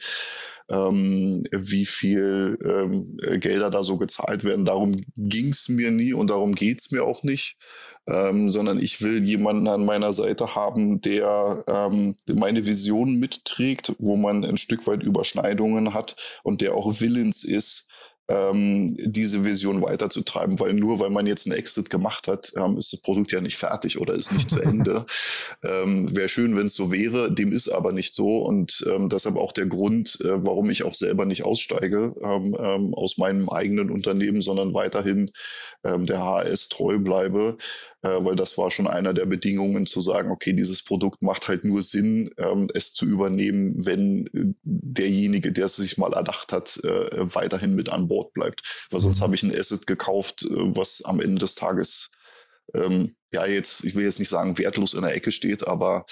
ähm, 0.69 1.43
wie 1.51 1.85
viel 1.85 2.59
ähm, 2.65 3.19
Gelder 3.41 3.71
da 3.71 3.83
so 3.83 3.97
gezahlt 3.97 4.45
werden. 4.45 4.65
Darum 4.65 4.93
ging 5.17 5.49
es 5.49 5.69
mir 5.69 5.91
nie 5.91 6.15
und 6.15 6.31
darum 6.31 6.55
geht 6.55 6.81
es 6.81 6.91
mir 6.91 7.05
auch 7.05 7.23
nicht, 7.23 7.57
ähm, 8.07 8.49
sondern 8.49 8.79
ich 8.79 9.03
will 9.03 9.23
jemanden 9.23 9.69
an 9.69 9.85
meiner 9.85 10.13
Seite 10.13 10.55
haben, 10.55 11.01
der 11.01 11.65
ähm, 11.67 12.17
meine 12.33 12.67
Vision 12.67 13.17
mitträgt, 13.17 13.95
wo 13.99 14.17
man 14.17 14.45
ein 14.45 14.57
Stück 14.57 14.87
weit 14.87 15.03
Überschneidungen 15.03 15.95
hat 15.95 16.41
und 16.43 16.61
der 16.61 16.75
auch 16.75 17.01
willens 17.01 17.45
ist, 17.45 17.89
ähm, 18.29 18.95
diese 18.97 19.45
Vision 19.45 19.83
weiterzutreiben, 19.83 20.59
weil 20.59 20.73
nur 20.73 20.99
weil 20.99 21.11
man 21.11 21.27
jetzt 21.27 21.47
einen 21.47 21.59
Exit 21.59 21.91
gemacht 21.91 22.27
hat, 22.27 22.53
ähm, 22.57 22.79
ist 22.79 22.93
das 22.93 23.01
Produkt 23.01 23.33
ja 23.33 23.41
nicht 23.41 23.57
fertig 23.57 23.99
oder 24.01 24.15
ist 24.15 24.33
nicht 24.33 24.51
zu 24.51 24.61
Ende. 24.63 25.05
ähm, 25.63 26.15
wäre 26.17 26.29
schön, 26.29 26.57
wenn 26.57 26.67
es 26.67 26.75
so 26.75 26.91
wäre, 26.91 27.33
dem 27.33 27.53
ist 27.53 27.69
aber 27.69 27.93
nicht 27.93 28.15
so 28.15 28.39
und 28.39 28.85
ähm, 28.91 29.09
deshalb 29.09 29.37
auch 29.37 29.53
der 29.53 29.67
Grund, 29.67 30.19
äh, 30.23 30.45
warum 30.45 30.71
ich 30.71 30.85
auch 30.85 30.95
selber 30.95 31.27
nicht 31.27 31.45
aussteige 31.45 32.15
ähm, 32.23 32.57
ähm, 32.59 32.95
aus 32.95 33.19
meinem 33.19 33.51
eigenen 33.51 33.91
Unternehmen, 33.91 34.41
sondern 34.41 34.75
weiterhin 34.75 35.31
ähm, 35.85 36.07
der 36.07 36.21
HS 36.21 36.69
treu 36.69 36.99
bleibe, 36.99 37.59
äh, 38.03 38.25
weil 38.25 38.37
das 38.37 38.57
war 38.57 38.71
schon 38.71 38.87
einer 38.87 39.13
der 39.13 39.27
Bedingungen 39.27 39.87
zu 39.87 40.01
sagen, 40.01 40.31
okay, 40.31 40.53
dieses 40.53 40.83
Produkt 40.83 41.23
macht 41.23 41.49
halt 41.49 41.65
nur 41.65 41.83
Sinn, 41.83 42.31
ähm, 42.39 42.69
es 42.73 42.93
zu 42.93 43.05
übernehmen, 43.07 43.75
wenn 43.85 44.27
äh, 44.29 44.55
derjenige, 44.63 45.53
der 45.53 45.67
es 45.67 45.77
sich 45.77 45.99
mal 45.99 46.13
erdacht 46.13 46.53
hat, 46.53 46.79
äh, 46.85 47.35
weiterhin 47.35 47.75
mit 47.75 47.91
an 47.91 48.09
Bord 48.09 48.14
Bord 48.15 48.33
bleibt. 48.33 48.87
Weil 48.91 49.01
sonst 49.01 49.19
mhm. 49.19 49.23
habe 49.25 49.35
ich 49.35 49.43
ein 49.43 49.57
Asset 49.57 49.87
gekauft, 49.87 50.45
äh, 50.45 50.77
was 50.77 51.03
am 51.05 51.21
Ende 51.21 51.41
des 51.41 51.57
Tages, 51.57 52.11
ähm, 52.75 53.17
ja, 53.33 53.45
jetzt, 53.47 53.85
ich 53.85 53.95
will 53.95 54.05
jetzt 54.05 54.21
nicht 54.21 54.29
sagen, 54.29 54.59
wertlos 54.59 54.95
in 54.95 55.03
der 55.03 55.15
Ecke 55.15 55.33
steht, 55.33 55.67
aber 55.67 56.07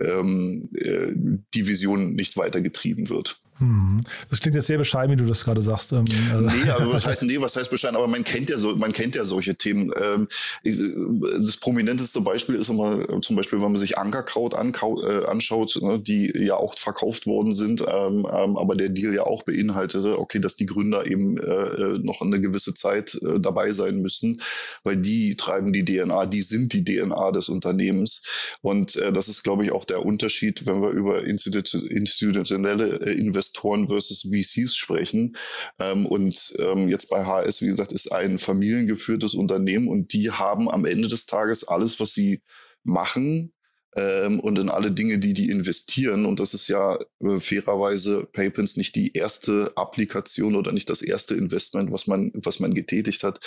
ähm, 0.00 0.70
äh, 0.74 1.12
die 1.54 1.66
Vision 1.66 2.14
nicht 2.14 2.36
weitergetrieben 2.36 3.10
wird. 3.10 3.36
Hm. 3.58 3.98
Das 4.30 4.40
klingt 4.40 4.54
jetzt 4.54 4.66
sehr 4.66 4.78
bescheiden, 4.78 5.12
wie 5.12 5.22
du 5.22 5.28
das 5.28 5.44
gerade 5.44 5.60
sagst. 5.60 5.92
Ähm, 5.92 6.04
äh. 6.32 6.40
nee, 6.40 6.70
also 6.70 6.92
was 6.92 7.06
heißt, 7.08 7.22
nee, 7.22 7.40
was 7.40 7.54
heißt 7.56 7.70
bescheiden? 7.70 7.96
Aber 7.96 8.08
man 8.08 8.24
kennt 8.24 8.48
ja 8.50 8.58
so, 8.58 8.74
man 8.76 8.92
kennt 8.92 9.14
ja 9.14 9.24
solche 9.24 9.54
Themen. 9.56 9.92
Ähm, 9.94 10.26
das 10.64 11.58
prominenteste 11.58 12.22
Beispiel 12.22 12.54
ist 12.54 12.70
immer 12.70 13.20
zum 13.20 13.36
Beispiel, 13.36 13.60
wenn 13.60 13.70
man 13.70 13.76
sich 13.76 13.98
Ankerkraut 13.98 14.54
äh, 14.54 15.26
anschaut, 15.26 15.78
ne, 15.82 16.00
die 16.00 16.32
ja 16.34 16.56
auch 16.56 16.76
verkauft 16.76 17.26
worden 17.26 17.52
sind, 17.52 17.82
ähm, 17.82 18.24
aber 18.26 18.74
der 18.74 18.88
Deal 18.88 19.14
ja 19.14 19.24
auch 19.24 19.42
beinhaltete, 19.42 20.18
okay, 20.18 20.38
dass 20.38 20.56
die 20.56 20.66
Gründer 20.66 21.06
eben 21.06 21.36
äh, 21.38 21.98
noch 21.98 22.22
eine 22.22 22.40
gewisse 22.40 22.72
Zeit 22.74 23.18
dabei 23.38 23.70
sein 23.70 24.00
müssen, 24.00 24.40
weil 24.82 24.96
die 24.96 25.36
treiben 25.36 25.72
die 25.72 25.84
DNA, 25.84 26.26
die 26.26 26.42
sind 26.42 26.72
die 26.72 26.84
DNA 26.84 27.32
des 27.32 27.48
Unternehmens. 27.48 28.22
Und 28.62 28.96
das 29.12 29.28
ist, 29.28 29.42
glaube 29.42 29.64
ich, 29.64 29.72
auch 29.72 29.84
der 29.84 30.04
Unterschied, 30.04 30.66
wenn 30.66 30.80
wir 30.80 30.90
über 30.90 31.24
institutionelle 31.24 32.86
Investitionen 32.96 33.41
Investoren 33.42 33.88
versus 33.88 34.22
VCs 34.22 34.76
sprechen. 34.76 35.32
Ähm, 35.78 36.06
und 36.06 36.54
ähm, 36.58 36.88
jetzt 36.88 37.10
bei 37.10 37.24
HS, 37.24 37.60
wie 37.60 37.66
gesagt, 37.66 37.92
ist 37.92 38.12
ein 38.12 38.38
familiengeführtes 38.38 39.34
Unternehmen 39.34 39.88
und 39.88 40.12
die 40.12 40.30
haben 40.30 40.70
am 40.70 40.84
Ende 40.84 41.08
des 41.08 41.26
Tages 41.26 41.66
alles, 41.66 41.98
was 41.98 42.14
sie 42.14 42.40
machen, 42.84 43.52
ähm, 43.94 44.40
und 44.40 44.58
in 44.58 44.68
alle 44.68 44.90
Dinge, 44.90 45.18
die 45.18 45.32
die 45.32 45.50
investieren. 45.50 46.24
Und 46.24 46.40
das 46.40 46.54
ist 46.54 46.68
ja 46.68 46.98
äh, 47.20 47.40
fairerweise 47.40 48.26
PayPins 48.32 48.76
nicht 48.76 48.94
die 48.96 49.12
erste 49.12 49.72
Applikation 49.76 50.56
oder 50.56 50.72
nicht 50.72 50.88
das 50.88 51.02
erste 51.02 51.34
Investment, 51.34 51.92
was 51.92 52.06
man, 52.06 52.30
was 52.34 52.60
man 52.60 52.72
getätigt 52.72 53.22
hat. 53.22 53.40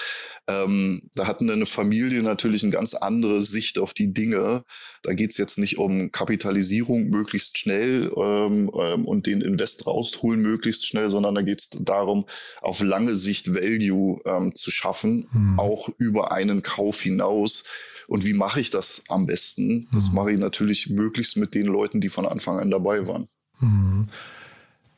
Ähm, 0.47 1.09
da 1.15 1.27
hatten 1.27 1.49
eine 1.49 1.65
Familie 1.65 2.21
natürlich 2.21 2.63
eine 2.63 2.71
ganz 2.71 2.93
andere 2.93 3.41
Sicht 3.41 3.79
auf 3.79 3.93
die 3.93 4.13
Dinge. 4.13 4.63
Da 5.01 5.13
geht 5.13 5.31
es 5.31 5.37
jetzt 5.37 5.57
nicht 5.57 5.77
um 5.77 6.11
Kapitalisierung 6.11 7.09
möglichst 7.09 7.57
schnell 7.57 8.11
ähm, 8.15 8.69
ähm 8.79 9.05
und 9.05 9.25
den 9.27 9.41
Invest 9.41 9.87
rausholen 9.87 10.41
möglichst 10.41 10.87
schnell, 10.87 11.09
sondern 11.09 11.35
da 11.35 11.41
geht 11.41 11.61
es 11.61 11.69
darum, 11.69 12.25
auf 12.61 12.81
lange 12.81 13.15
Sicht 13.15 13.53
Value 13.53 14.21
ähm, 14.25 14.53
zu 14.53 14.71
schaffen, 14.71 15.27
hm. 15.31 15.59
auch 15.59 15.89
über 15.97 16.31
einen 16.31 16.61
Kauf 16.61 17.01
hinaus 17.01 17.63
und 18.07 18.25
wie 18.25 18.33
mache 18.33 18.59
ich 18.59 18.69
das 18.69 19.03
am 19.09 19.25
besten? 19.25 19.88
Das 19.93 20.09
mhm. 20.09 20.15
mache 20.15 20.31
ich 20.31 20.39
natürlich 20.39 20.89
möglichst 20.89 21.38
mit 21.38 21.53
den 21.53 21.65
Leuten, 21.65 22.01
die 22.01 22.09
von 22.09 22.25
Anfang 22.25 22.59
an 22.59 22.71
dabei 22.71 23.07
waren. 23.07 23.27
Mhm. 23.59 24.07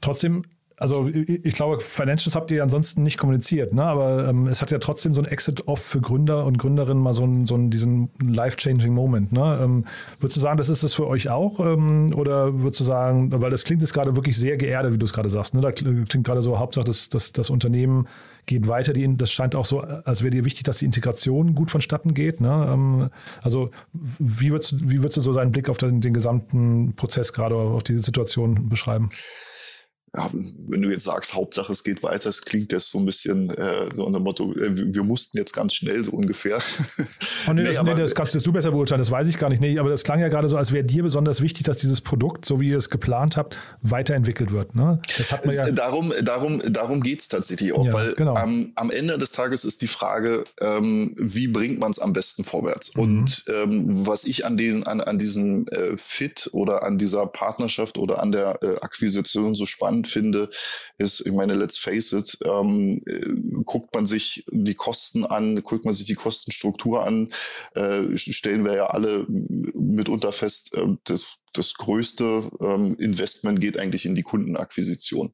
Trotzdem 0.02 0.44
also 0.80 1.08
ich 1.08 1.56
glaube, 1.56 1.80
Financials 1.82 2.36
habt 2.36 2.52
ihr 2.52 2.62
ansonsten 2.62 3.02
nicht 3.02 3.18
kommuniziert, 3.18 3.74
ne? 3.74 3.84
aber 3.84 4.30
ähm, 4.30 4.46
es 4.46 4.62
hat 4.62 4.70
ja 4.70 4.78
trotzdem 4.78 5.16
so 5.16 5.22
ein 5.22 5.28
Exit 5.28 5.68
oft 5.68 5.84
für 5.84 6.02
Gründer 6.02 6.46
und 6.46 6.60
Gründerinnen 6.60 7.02
mal 7.02 7.14
so, 7.14 7.26
ein, 7.26 7.48
so 7.48 7.56
einen, 7.56 7.72
diesen 7.72 8.10
life-changing 8.20 8.94
Moment. 8.94 9.32
Ne? 9.32 9.60
Ähm, 9.60 9.86
würdest 10.20 10.38
du 10.38 10.40
sagen, 10.40 10.58
das 10.58 10.70
ist 10.70 10.84
es 10.84 10.94
für 10.94 11.08
euch 11.08 11.30
auch? 11.30 11.60
Ähm, 11.60 12.12
oder 12.14 12.62
würdest 12.62 12.80
du 12.82 12.84
sagen, 12.84 13.32
weil 13.42 13.50
das 13.50 13.64
klingt 13.64 13.82
jetzt 13.82 13.94
gerade 13.94 14.16
wirklich 14.16 14.38
sehr 14.38 14.56
geerdet, 14.58 14.94
wie 14.94 15.00
du 15.00 15.06
es 15.06 15.14
gerade 15.14 15.32
sagst. 15.32 15.56
Ne? 15.56 15.62
Da 15.62 15.72
klingt 15.72 16.24
gerade 16.24 16.44
so, 16.44 16.60
Hauptsache, 16.60 16.86
das, 16.86 17.10
das, 17.10 17.32
das 17.32 17.50
Unternehmen 17.50 18.08
geht 18.48 18.68
weiter. 18.68 18.94
Die, 18.94 19.16
das 19.16 19.32
scheint 19.32 19.54
auch 19.54 19.66
so, 19.66 19.82
als 19.82 20.24
wäre 20.24 20.32
dir 20.32 20.46
wichtig, 20.46 20.64
dass 20.64 20.80
die 20.80 20.86
Integration 20.86 21.54
gut 21.54 21.70
vonstatten 21.70 22.16
geht. 22.16 22.42
Ne? 22.42 22.70
Ähm, 22.72 23.10
also 23.44 23.70
wie 23.94 24.50
würdest, 24.50 24.90
wie 24.90 24.98
würdest 25.00 25.18
du 25.18 25.22
so 25.22 25.34
seinen 25.34 25.52
Blick 25.52 25.70
auf 25.70 25.78
den, 25.78 26.02
den 26.02 26.14
gesamten 26.14 26.96
Prozess 26.96 27.34
gerade, 27.34 27.56
auf 27.56 27.84
diese 27.84 28.00
Situation 28.00 28.70
beschreiben? 28.70 29.10
Ja, 30.18 30.30
wenn 30.34 30.82
du 30.82 30.90
jetzt 30.90 31.04
sagst, 31.04 31.34
Hauptsache 31.34 31.72
es 31.72 31.84
geht 31.84 32.04
weiter, 32.04 32.30
es 32.30 32.42
klingt 32.42 32.74
das 32.74 32.90
so 32.90 33.00
ein 33.00 33.06
bisschen 33.06 33.50
äh, 33.52 33.92
so 33.92 34.06
unter 34.06 34.20
dem 34.20 34.24
Motto, 34.24 34.54
äh, 34.54 34.94
wir 34.94 35.04
mussten 35.04 35.38
jetzt 35.38 35.54
ganz 35.54 35.74
schnell 35.74 36.04
so 36.04 36.12
ungefähr. 36.12 36.58
Oh, 37.48 37.54
nee, 37.54 37.54
nee, 37.62 37.64
das, 37.64 37.78
aber, 37.78 37.96
nee, 37.96 38.02
das 38.02 38.16
kannst 38.16 38.34
du 38.34 38.52
besser 38.52 38.72
beurteilen, 38.72 39.00
das 39.00 39.12
weiß 39.12 39.28
ich 39.28 39.38
gar 39.38 39.50
nicht. 39.50 39.62
Nee, 39.62 39.78
aber 39.80 39.90
das 39.90 40.04
klang 40.04 40.20
ja 40.20 40.28
gerade 40.28 40.50
so, 40.50 40.58
als 40.58 40.72
wäre 40.72 40.84
dir 40.84 41.04
besonders 41.04 41.42
wichtig, 41.42 41.64
dass 41.64 41.80
dieses 41.80 42.02
Produkt, 42.02 42.46
so 42.46 42.60
wie 42.60 42.70
ihr 42.70 42.78
es 42.78 42.90
geplant 42.90 43.38
habt, 43.38 43.58
weiterentwickelt 43.82 44.52
wird. 44.52 44.76
Ne? 44.76 45.02
Das 45.18 45.32
hat 45.32 45.46
man 45.46 45.56
ja 45.56 45.72
darum 45.72 46.12
darum, 46.24 46.62
darum 46.72 47.02
geht 47.02 47.20
es 47.20 47.28
tatsächlich 47.28 47.74
auch, 47.74 47.86
ja, 47.86 47.94
weil 47.94 48.14
genau. 48.14 48.36
am, 48.36 48.72
am 48.76 48.90
Ende 48.90 49.18
des 49.18 49.32
Tages 49.32 49.66
ist 49.66 49.82
die 49.82 49.88
Frage, 49.88 50.44
ähm, 50.60 51.14
wie 51.18 51.48
bringt 51.48 51.80
man 51.80 51.92
es 51.92 52.00
am 52.00 52.14
besten 52.14 52.44
vorwärts? 52.44 52.96
Mhm. 52.96 53.02
Und 53.02 53.46
ähm, 53.48 54.08
was 54.08 54.24
ich 54.24 54.46
an, 54.46 54.58
den, 54.58 54.86
an, 54.86 55.02
an 55.02 55.18
diesem 55.18 55.68
äh, 55.68 55.98
Fit 55.98 56.50
oder 56.54 56.84
an 56.84 56.98
dieser 56.98 57.28
Partnerschaft 57.28 57.98
oder 57.98 58.22
an 58.22 58.32
der 58.32 58.60
äh, 58.62 58.80
Akquisition 58.82 59.56
so 59.56 59.66
spannend 59.66 60.07
finde, 60.08 60.50
ist, 60.98 61.22
ich 61.22 61.32
meine, 61.32 61.54
let's 61.54 61.78
face 61.78 62.14
it, 62.14 62.38
ähm, 62.46 63.02
äh, 63.06 63.62
guckt 63.64 63.94
man 63.94 64.06
sich 64.06 64.44
die 64.52 64.76
Kosten 64.76 65.26
an, 65.26 65.62
guckt 65.64 65.86
man 65.86 65.94
sich 65.94 66.06
die 66.06 66.16
Kostenstruktur 66.16 67.06
an, 67.06 67.28
äh, 67.76 68.18
stellen 68.18 68.66
wir 68.66 68.76
ja 68.76 68.88
alle 68.88 69.26
mitunter 69.28 70.32
fest, 70.32 70.76
äh, 70.76 70.88
das, 71.04 71.40
das 71.54 71.74
größte 71.76 72.50
ähm, 72.62 72.96
Investment 72.96 73.60
geht 73.60 73.80
eigentlich 73.80 74.06
in 74.06 74.16
die 74.16 74.24
Kundenakquisition. 74.24 75.34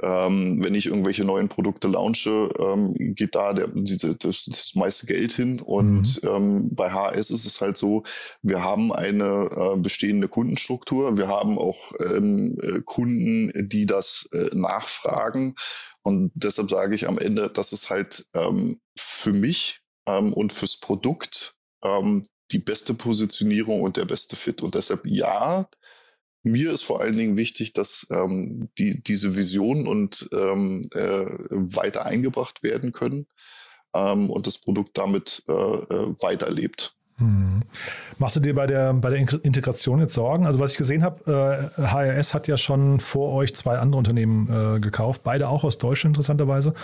Ähm, 0.00 0.62
wenn 0.62 0.74
ich 0.74 0.86
irgendwelche 0.86 1.24
neuen 1.24 1.48
Produkte 1.48 1.88
launche, 1.88 2.50
ähm, 2.58 2.94
geht 2.94 3.34
da 3.34 3.52
der, 3.52 3.68
das, 3.68 4.44
das 4.44 4.74
meiste 4.74 5.06
Geld 5.06 5.32
hin. 5.32 5.60
Und 5.60 6.22
mhm. 6.22 6.28
ähm, 6.28 6.68
bei 6.74 6.90
HS 6.92 7.30
ist 7.30 7.46
es 7.46 7.60
halt 7.60 7.76
so, 7.76 8.04
wir 8.42 8.62
haben 8.62 8.92
eine 8.92 9.48
äh, 9.50 9.76
bestehende 9.76 10.28
Kundenstruktur. 10.28 11.16
Wir 11.18 11.28
haben 11.28 11.58
auch 11.58 11.92
ähm, 12.00 12.58
äh, 12.62 12.80
Kunden, 12.84 13.52
die 13.68 13.86
das 13.86 14.28
äh, 14.32 14.54
nachfragen. 14.54 15.54
Und 16.02 16.30
deshalb 16.34 16.70
sage 16.70 16.94
ich 16.94 17.08
am 17.08 17.18
Ende, 17.18 17.50
das 17.50 17.72
ist 17.72 17.90
halt 17.90 18.26
ähm, 18.34 18.80
für 18.96 19.32
mich 19.32 19.80
ähm, 20.06 20.32
und 20.32 20.52
fürs 20.52 20.78
Produkt 20.78 21.54
die 22.50 22.58
beste 22.58 22.92
Positionierung 22.92 23.82
und 23.82 23.96
der 23.96 24.04
beste 24.04 24.34
Fit. 24.34 24.62
Und 24.62 24.74
deshalb 24.74 25.06
ja, 25.06 25.68
mir 26.50 26.72
ist 26.72 26.82
vor 26.82 27.00
allen 27.00 27.16
Dingen 27.16 27.36
wichtig, 27.36 27.72
dass 27.72 28.06
ähm, 28.10 28.68
die, 28.78 29.02
diese 29.02 29.36
Visionen 29.36 29.86
und 29.86 30.28
ähm, 30.32 30.82
äh, 30.94 31.26
weiter 31.50 32.06
eingebracht 32.06 32.62
werden 32.62 32.92
können. 32.92 33.26
ähm, 33.94 34.30
und 34.30 34.46
das 34.46 34.58
Produkt 34.58 34.96
damit 34.98 35.42
äh, 35.48 35.52
äh 35.52 36.14
weiterlebt. 36.20 36.94
Hm. 37.16 37.60
Machst 38.18 38.36
du 38.36 38.40
dir 38.40 38.54
bei 38.54 38.66
der, 38.66 38.92
bei 38.94 39.10
der 39.10 39.18
Integration 39.18 40.00
jetzt 40.00 40.14
Sorgen? 40.14 40.46
Also 40.46 40.60
was 40.60 40.72
ich 40.72 40.78
gesehen 40.78 41.02
habe, 41.02 41.70
äh, 41.76 41.82
HRS 41.82 42.32
hat 42.32 42.46
ja 42.46 42.56
schon 42.56 43.00
vor 43.00 43.32
euch 43.32 43.54
zwei 43.54 43.78
andere 43.78 43.98
Unternehmen 43.98 44.76
äh, 44.76 44.80
gekauft, 44.80 45.22
beide 45.24 45.48
auch 45.48 45.64
aus 45.64 45.78
Deutschland 45.78 46.16
interessanterweise. 46.16 46.74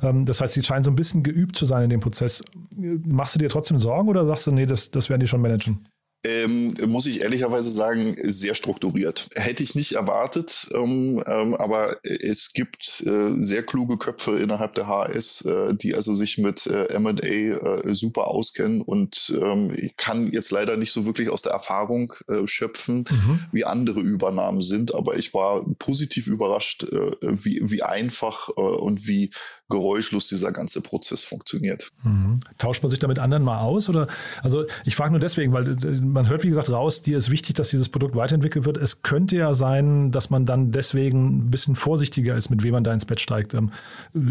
Ähm, 0.00 0.24
das 0.24 0.40
heißt, 0.40 0.54
sie 0.54 0.62
scheinen 0.62 0.84
so 0.84 0.90
ein 0.90 0.96
bisschen 0.96 1.22
geübt 1.22 1.56
zu 1.56 1.66
sein 1.66 1.84
in 1.84 1.90
dem 1.90 2.00
Prozess. 2.00 2.42
Machst 2.76 3.34
du 3.34 3.38
dir 3.38 3.50
trotzdem 3.50 3.76
Sorgen 3.76 4.08
oder 4.08 4.26
sagst 4.26 4.46
du, 4.46 4.52
nee, 4.52 4.66
das, 4.66 4.90
das 4.90 5.10
werden 5.10 5.20
die 5.20 5.28
schon 5.28 5.42
managen? 5.42 5.86
Ähm, 6.24 6.72
muss 6.86 7.06
ich 7.06 7.22
ehrlicherweise 7.22 7.70
sagen, 7.70 8.16
sehr 8.22 8.54
strukturiert. 8.54 9.28
Hätte 9.34 9.62
ich 9.62 9.74
nicht 9.74 9.92
erwartet, 9.92 10.68
ähm, 10.74 11.22
ähm, 11.26 11.54
aber 11.54 11.96
es 12.02 12.52
gibt 12.52 13.02
äh, 13.06 13.34
sehr 13.36 13.64
kluge 13.64 13.96
Köpfe 13.96 14.38
innerhalb 14.38 14.74
der 14.74 14.86
HS, 14.86 15.42
äh, 15.42 15.74
die 15.74 15.94
also 15.94 16.12
sich 16.12 16.38
mit 16.38 16.66
äh, 16.66 16.98
MA 16.98 17.10
äh, 17.10 17.94
super 17.94 18.28
auskennen 18.28 18.82
und 18.82 19.34
ähm, 19.40 19.72
ich 19.74 19.96
kann 19.96 20.30
jetzt 20.30 20.52
leider 20.52 20.76
nicht 20.76 20.92
so 20.92 21.06
wirklich 21.06 21.28
aus 21.28 21.42
der 21.42 21.52
Erfahrung 21.52 22.12
äh, 22.28 22.46
schöpfen, 22.46 23.04
mhm. 23.10 23.40
wie 23.50 23.64
andere 23.64 24.00
Übernahmen 24.00 24.62
sind, 24.62 24.94
aber 24.94 25.16
ich 25.16 25.34
war 25.34 25.64
positiv 25.78 26.28
überrascht, 26.28 26.84
äh, 26.84 27.12
wie, 27.22 27.60
wie 27.62 27.82
einfach 27.82 28.48
und 28.48 29.06
wie 29.06 29.30
geräuschlos 29.72 30.28
dieser 30.28 30.52
ganze 30.52 30.82
Prozess 30.82 31.24
funktioniert. 31.24 31.90
Mhm. 32.04 32.40
Tauscht 32.58 32.82
man 32.82 32.90
sich 32.90 32.98
damit 32.98 33.18
anderen 33.18 33.42
mal 33.42 33.60
aus? 33.60 33.88
Oder 33.88 34.06
also 34.42 34.64
ich 34.84 34.94
frage 34.94 35.12
nur 35.12 35.20
deswegen, 35.20 35.52
weil 35.52 35.76
man 36.12 36.28
hört, 36.28 36.44
wie 36.44 36.48
gesagt, 36.48 36.70
raus, 36.70 37.02
dir 37.02 37.18
ist 37.18 37.30
wichtig, 37.30 37.56
dass 37.56 37.70
dieses 37.70 37.88
Produkt 37.88 38.14
weiterentwickelt 38.14 38.64
wird. 38.64 38.76
Es 38.76 39.02
könnte 39.02 39.36
ja 39.36 39.54
sein, 39.54 40.10
dass 40.10 40.30
man 40.30 40.46
dann 40.46 40.70
deswegen 40.70 41.38
ein 41.38 41.50
bisschen 41.50 41.74
vorsichtiger 41.74 42.34
ist, 42.34 42.50
mit 42.50 42.62
wem 42.62 42.72
man 42.72 42.84
da 42.84 42.92
ins 42.92 43.06
Bett 43.06 43.20
steigt. 43.20 43.54
Ähm, 43.54 43.70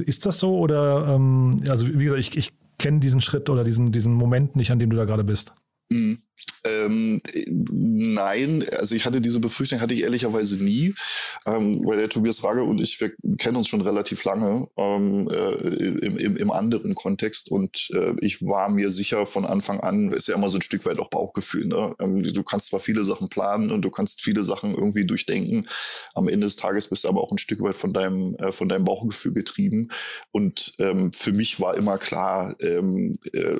ist 0.05 0.25
das 0.25 0.39
so? 0.39 0.57
Oder 0.57 1.07
ähm, 1.15 1.57
also 1.69 1.87
wie 1.87 2.03
gesagt, 2.03 2.19
ich, 2.19 2.37
ich 2.37 2.53
kenne 2.77 2.99
diesen 2.99 3.21
Schritt 3.21 3.49
oder 3.49 3.63
diesen, 3.63 3.91
diesen 3.91 4.13
Moment 4.13 4.55
nicht, 4.55 4.71
an 4.71 4.79
dem 4.79 4.89
du 4.89 4.97
da 4.97 5.05
gerade 5.05 5.23
bist. 5.23 5.53
Mhm. 5.91 6.23
Ähm, 6.63 7.21
nein, 7.45 8.63
also 8.77 8.95
ich 8.95 9.05
hatte 9.05 9.21
diese 9.21 9.39
Befürchtung, 9.39 9.81
hatte 9.81 9.93
ich 9.93 10.01
ehrlicherweise 10.01 10.63
nie, 10.63 10.93
ähm, 11.45 11.85
weil 11.85 11.97
der 11.97 12.09
Tobias 12.09 12.43
Rage 12.43 12.63
und 12.63 12.79
ich, 12.79 12.99
wir 12.99 13.13
kennen 13.37 13.57
uns 13.57 13.67
schon 13.67 13.81
relativ 13.81 14.23
lange 14.23 14.67
ähm, 14.77 15.27
äh, 15.29 15.53
im, 15.67 16.17
im, 16.17 16.37
im, 16.37 16.51
anderen 16.51 16.95
Kontext 16.95 17.51
und 17.51 17.89
äh, 17.93 18.13
ich 18.21 18.41
war 18.41 18.69
mir 18.69 18.89
sicher 18.89 19.25
von 19.25 19.45
Anfang 19.45 19.79
an, 19.81 20.11
ist 20.11 20.27
ja 20.27 20.35
immer 20.35 20.49
so 20.49 20.57
ein 20.57 20.63
Stück 20.63 20.85
weit 20.85 20.99
auch 20.99 21.09
Bauchgefühl. 21.09 21.65
Ne? 21.65 21.95
Ähm, 21.99 22.23
du 22.23 22.43
kannst 22.43 22.67
zwar 22.67 22.79
viele 22.79 23.03
Sachen 23.03 23.29
planen 23.29 23.71
und 23.71 23.81
du 23.81 23.89
kannst 23.89 24.21
viele 24.21 24.43
Sachen 24.43 24.73
irgendwie 24.73 25.05
durchdenken, 25.05 25.67
am 26.15 26.27
Ende 26.27 26.47
des 26.47 26.55
Tages 26.55 26.87
bist 26.87 27.03
du 27.03 27.09
aber 27.09 27.21
auch 27.21 27.31
ein 27.31 27.37
Stück 27.37 27.61
weit 27.61 27.75
von 27.75 27.93
deinem, 27.93 28.35
äh, 28.35 28.51
von 28.51 28.69
deinem 28.69 28.85
Bauchgefühl 28.85 29.33
getrieben 29.33 29.89
und 30.31 30.73
ähm, 30.79 31.11
für 31.13 31.33
mich 31.33 31.59
war 31.59 31.75
immer 31.75 31.97
klar, 31.97 32.55
ähm, 32.61 33.11
äh, 33.33 33.59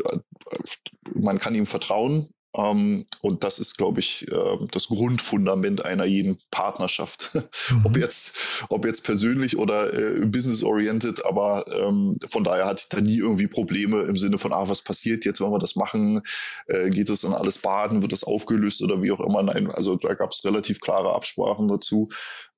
man 1.14 1.40
kann 1.40 1.56
ihm 1.56 1.66
vertrauen, 1.66 2.30
ähm, 2.54 3.06
und 3.22 3.44
das 3.46 3.60
ist, 3.60 3.78
glaube 3.78 4.02
ich, 4.02 4.30
äh, 4.30 4.58
das 4.72 4.88
Grundfundament 4.88 5.86
einer 5.86 6.06
jeden 6.06 6.40
Partnerschaft. 6.52 7.32
Mhm. 7.72 7.86
ob, 7.86 7.98
jetzt, 7.98 8.66
ob 8.70 8.86
jetzt 8.86 9.04
persönlich 9.04 9.58
oder 9.58 9.94
äh, 9.94 10.26
business-oriented, 10.26 11.26
aber 11.26 11.64
ähm, 11.68 12.18
von 12.26 12.44
daher 12.44 12.66
hatte 12.66 12.82
ich 12.84 12.90
da 12.90 13.02
nie 13.02 13.18
irgendwie 13.18 13.48
Probleme 13.48 14.02
im 14.02 14.16
Sinne 14.16 14.38
von, 14.38 14.52
ah, 14.52 14.68
was 14.68 14.82
passiert 14.82 15.26
jetzt, 15.26 15.42
wenn 15.42 15.52
wir 15.52 15.60
das 15.60 15.76
machen? 15.76 16.22
Äh, 16.68 16.90
geht 16.90 17.10
es 17.10 17.22
dann 17.22 17.34
alles 17.34 17.60
baden? 17.60 18.02
Wird 18.02 18.12
das 18.12 18.24
aufgelöst 18.24 18.82
oder 18.82 19.02
wie 19.02 19.12
auch 19.12 19.20
immer? 19.20 19.44
Nein, 19.44 19.70
also 19.70 19.96
da 19.96 20.14
gab 20.16 20.32
es 20.32 20.44
relativ 20.44 20.80
klare 20.82 21.14
Absprachen 21.14 21.68
dazu. 21.68 22.10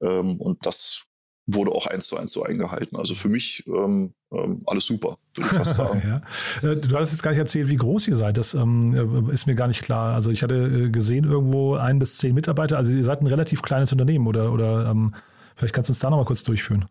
Ähm, 0.02 0.40
und 0.40 0.66
das 0.66 1.06
wurde 1.46 1.72
auch 1.72 1.88
eins 1.88 2.08
zu 2.08 2.18
eins 2.18 2.32
so 2.32 2.44
eingehalten. 2.44 2.96
Also 2.96 3.16
für 3.16 3.30
mich 3.30 3.66
ähm, 3.68 4.14
ähm, 4.32 4.62
alles 4.66 4.86
super, 4.86 5.18
würde 5.36 5.50
ich 5.52 5.58
fast 5.58 5.74
sagen. 5.76 6.02
ja. 6.06 6.70
Äh, 6.70 6.76
du 6.78 6.96
hattest 6.96 7.14
jetzt 7.14 7.24
gar 7.24 7.32
nicht 7.32 7.40
erzählt, 7.40 7.70
wie 7.70 7.76
groß 7.76 8.08
ihr 8.08 8.16
seid. 8.16 8.38
Das 8.38 8.54
ähm, 8.54 9.30
ist 9.32 9.48
mir 9.48 9.56
gar 9.56 9.68
nicht 9.68 9.82
klar. 9.82 10.16
Also 10.16 10.32
ich 10.32 10.44
hatte 10.44 10.56
äh, 10.56 10.90
gesehen 10.90 11.26
irgendwo 11.26 11.76
ein 11.76 12.00
bis 12.00 12.18
zehn 12.18 12.34
Mitarbeiter. 12.34 12.78
Also 12.78 12.94
ihr 12.94 13.04
seid 13.04 13.22
ein 13.22 13.28
relativ 13.28 13.62
kleines 13.62 13.92
Unternehmen 13.92 14.28
oder, 14.28 14.54
oder 14.54 14.90
ähm, 14.90 15.14
vielleicht 15.56 15.74
kannst 15.74 15.90
du 15.90 15.92
uns 15.92 16.00
da 16.00 16.10
nochmal 16.10 16.26
kurz 16.26 16.44
durchführen. 16.44 16.86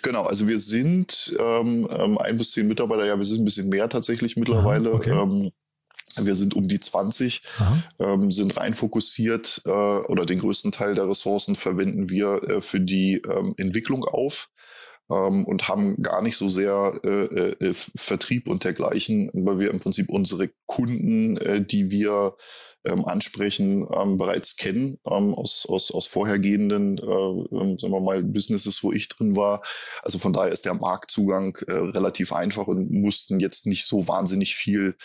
Genau, 0.00 0.22
also 0.22 0.48
wir 0.48 0.58
sind 0.58 1.36
ähm, 1.38 1.86
ähm, 1.90 2.16
ein 2.18 2.38
bis 2.38 2.52
zehn 2.52 2.66
Mitarbeiter, 2.66 3.04
ja, 3.04 3.16
wir 3.16 3.24
sind 3.24 3.42
ein 3.42 3.44
bisschen 3.44 3.68
mehr 3.68 3.90
tatsächlich 3.90 4.36
mittlerweile. 4.36 4.88
Aha, 4.88 4.96
okay. 4.96 5.10
ähm, 5.10 5.52
wir 6.20 6.34
sind 6.34 6.54
um 6.54 6.68
die 6.68 6.80
20, 6.80 7.42
ähm, 7.98 8.30
sind 8.30 8.56
rein 8.56 8.74
fokussiert 8.74 9.62
äh, 9.64 9.70
oder 9.70 10.26
den 10.26 10.38
größten 10.38 10.72
Teil 10.72 10.94
der 10.94 11.08
Ressourcen 11.08 11.54
verwenden 11.56 12.10
wir 12.10 12.42
äh, 12.42 12.60
für 12.60 12.80
die 12.80 13.22
ähm, 13.28 13.54
Entwicklung 13.56 14.04
auf 14.04 14.50
ähm, 15.10 15.44
und 15.44 15.68
haben 15.68 16.02
gar 16.02 16.22
nicht 16.22 16.36
so 16.36 16.48
sehr 16.48 17.00
äh, 17.04 17.50
äh, 17.50 17.74
Vertrieb 17.74 18.48
und 18.48 18.64
dergleichen, 18.64 19.30
weil 19.34 19.58
wir 19.58 19.70
im 19.70 19.80
Prinzip 19.80 20.08
unsere 20.08 20.50
Kunden, 20.66 21.36
äh, 21.36 21.64
die 21.64 21.90
wir 21.90 22.36
ähm, 22.84 23.04
ansprechen, 23.04 23.86
ähm, 23.94 24.18
bereits 24.18 24.56
kennen 24.56 24.98
ähm, 25.06 25.34
aus, 25.34 25.66
aus, 25.68 25.92
aus 25.92 26.06
vorhergehenden, 26.06 26.98
äh, 26.98 27.78
sagen 27.78 27.92
wir 27.92 28.00
mal, 28.00 28.22
Businesses, 28.22 28.82
wo 28.82 28.92
ich 28.92 29.08
drin 29.08 29.36
war. 29.36 29.62
Also 30.02 30.18
von 30.18 30.32
daher 30.32 30.52
ist 30.52 30.64
der 30.64 30.74
Marktzugang 30.74 31.56
relativ 31.68 32.32
einfach 32.32 32.66
und 32.66 32.90
mussten 32.90 33.38
jetzt 33.40 33.66
nicht 33.66 33.86
so 33.86 34.08
wahnsinnig 34.08 34.56
viel 34.56 34.96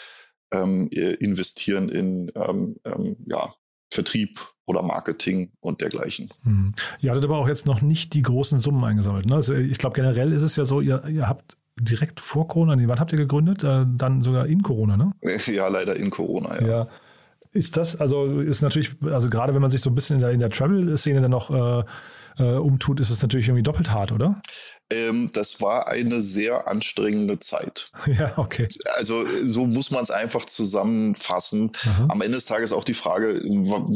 ähm, 0.51 0.87
investieren 0.89 1.89
in 1.89 2.31
ähm, 2.35 2.77
ähm, 2.85 3.17
ja, 3.25 3.53
Vertrieb 3.91 4.39
oder 4.65 4.83
Marketing 4.83 5.51
und 5.61 5.81
dergleichen. 5.81 6.29
Hm. 6.43 6.73
Ihr 6.99 7.11
hattet 7.11 7.23
aber 7.23 7.37
auch 7.37 7.47
jetzt 7.47 7.65
noch 7.65 7.81
nicht 7.81 8.13
die 8.13 8.21
großen 8.21 8.59
Summen 8.59 8.83
eingesammelt. 8.83 9.25
Ne? 9.25 9.35
Also 9.35 9.53
ich 9.53 9.77
glaube, 9.77 9.95
generell 9.95 10.33
ist 10.33 10.41
es 10.41 10.55
ja 10.55 10.65
so, 10.65 10.81
ihr, 10.81 11.05
ihr 11.05 11.27
habt 11.27 11.57
direkt 11.79 12.19
vor 12.19 12.47
Corona, 12.47 12.75
nee, 12.75 12.87
wann 12.87 12.99
habt 12.99 13.11
ihr 13.11 13.17
gegründet? 13.17 13.63
Äh, 13.63 13.85
dann 13.87 14.21
sogar 14.21 14.47
in 14.47 14.63
Corona, 14.63 14.97
ne? 14.97 15.13
Ja, 15.47 15.67
leider 15.67 15.95
in 15.95 16.09
Corona, 16.09 16.61
ja. 16.61 16.67
ja. 16.67 16.87
Ist 17.51 17.77
das, 17.77 17.95
also 17.95 18.41
ist 18.41 18.61
natürlich, 18.61 18.91
also 19.03 19.29
gerade 19.29 19.53
wenn 19.53 19.61
man 19.61 19.71
sich 19.71 19.81
so 19.81 19.89
ein 19.89 19.95
bisschen 19.95 20.17
in 20.17 20.21
der, 20.21 20.31
in 20.31 20.39
der 20.39 20.49
Travel-Szene 20.49 21.21
dann 21.21 21.31
noch 21.31 21.49
äh, 21.49 21.83
äh, 22.39 22.57
umtut, 22.57 22.99
ist 22.99 23.09
es 23.09 23.21
natürlich 23.21 23.47
irgendwie 23.47 23.63
doppelt 23.63 23.91
hart, 23.91 24.11
oder? 24.11 24.41
Ähm, 24.89 25.29
das 25.33 25.61
war 25.61 25.87
eine 25.87 26.21
sehr 26.21 26.67
anstrengende 26.67 27.37
Zeit. 27.37 27.91
Ja, 28.17 28.37
okay. 28.37 28.67
Also 28.95 29.25
so 29.43 29.67
muss 29.67 29.91
man 29.91 30.01
es 30.01 30.11
einfach 30.11 30.45
zusammenfassen. 30.45 31.71
Aha. 31.83 32.07
Am 32.09 32.21
Ende 32.21 32.37
des 32.37 32.45
Tages 32.45 32.71
auch 32.71 32.85
die 32.85 32.93
Frage, 32.93 33.41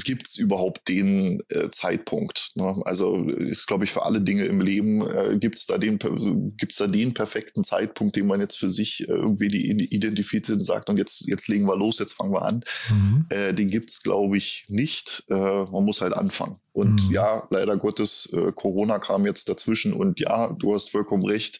gibt 0.03 0.27
es 0.27 0.35
überhaupt 0.35 0.89
den 0.89 1.41
äh, 1.49 1.69
Zeitpunkt? 1.69 2.51
Ne? 2.55 2.81
Also 2.83 3.23
ist, 3.23 3.67
glaube 3.67 3.85
ich, 3.85 3.91
für 3.91 4.03
alle 4.03 4.21
Dinge 4.21 4.43
im 4.45 4.59
Leben, 4.59 5.01
äh, 5.07 5.37
gibt 5.39 5.57
es 5.57 5.65
da, 5.65 5.77
den, 5.77 5.97
da 5.97 6.87
den 6.87 7.13
perfekten 7.13 7.63
Zeitpunkt, 7.63 8.15
den 8.15 8.27
man 8.27 8.41
jetzt 8.41 8.57
für 8.57 8.69
sich 8.69 9.07
äh, 9.07 9.13
irgendwie 9.13 9.47
die 9.47 9.85
identifiziert 9.93 10.57
und 10.57 10.61
sagt, 10.61 10.89
und 10.89 10.97
jetzt, 10.97 11.27
jetzt 11.27 11.47
legen 11.47 11.65
wir 11.67 11.77
los, 11.77 11.99
jetzt 11.99 12.13
fangen 12.13 12.33
wir 12.33 12.43
an. 12.43 12.63
Mhm. 12.89 13.25
Äh, 13.29 13.53
den 13.53 13.69
gibt 13.69 13.89
es, 13.91 14.03
glaube 14.03 14.37
ich, 14.37 14.65
nicht. 14.67 15.23
Äh, 15.29 15.33
man 15.33 15.85
muss 15.85 16.01
halt 16.01 16.13
anfangen. 16.13 16.59
Und 16.73 17.07
mhm. 17.07 17.13
ja, 17.13 17.47
leider 17.49 17.77
Gottes, 17.77 18.29
äh, 18.31 18.51
Corona 18.53 18.99
kam 18.99 19.25
jetzt 19.25 19.49
dazwischen 19.49 19.93
und 19.93 20.19
ja, 20.19 20.53
du 20.53 20.73
hast 20.73 20.80
vollkommen 20.89 21.25
recht. 21.25 21.59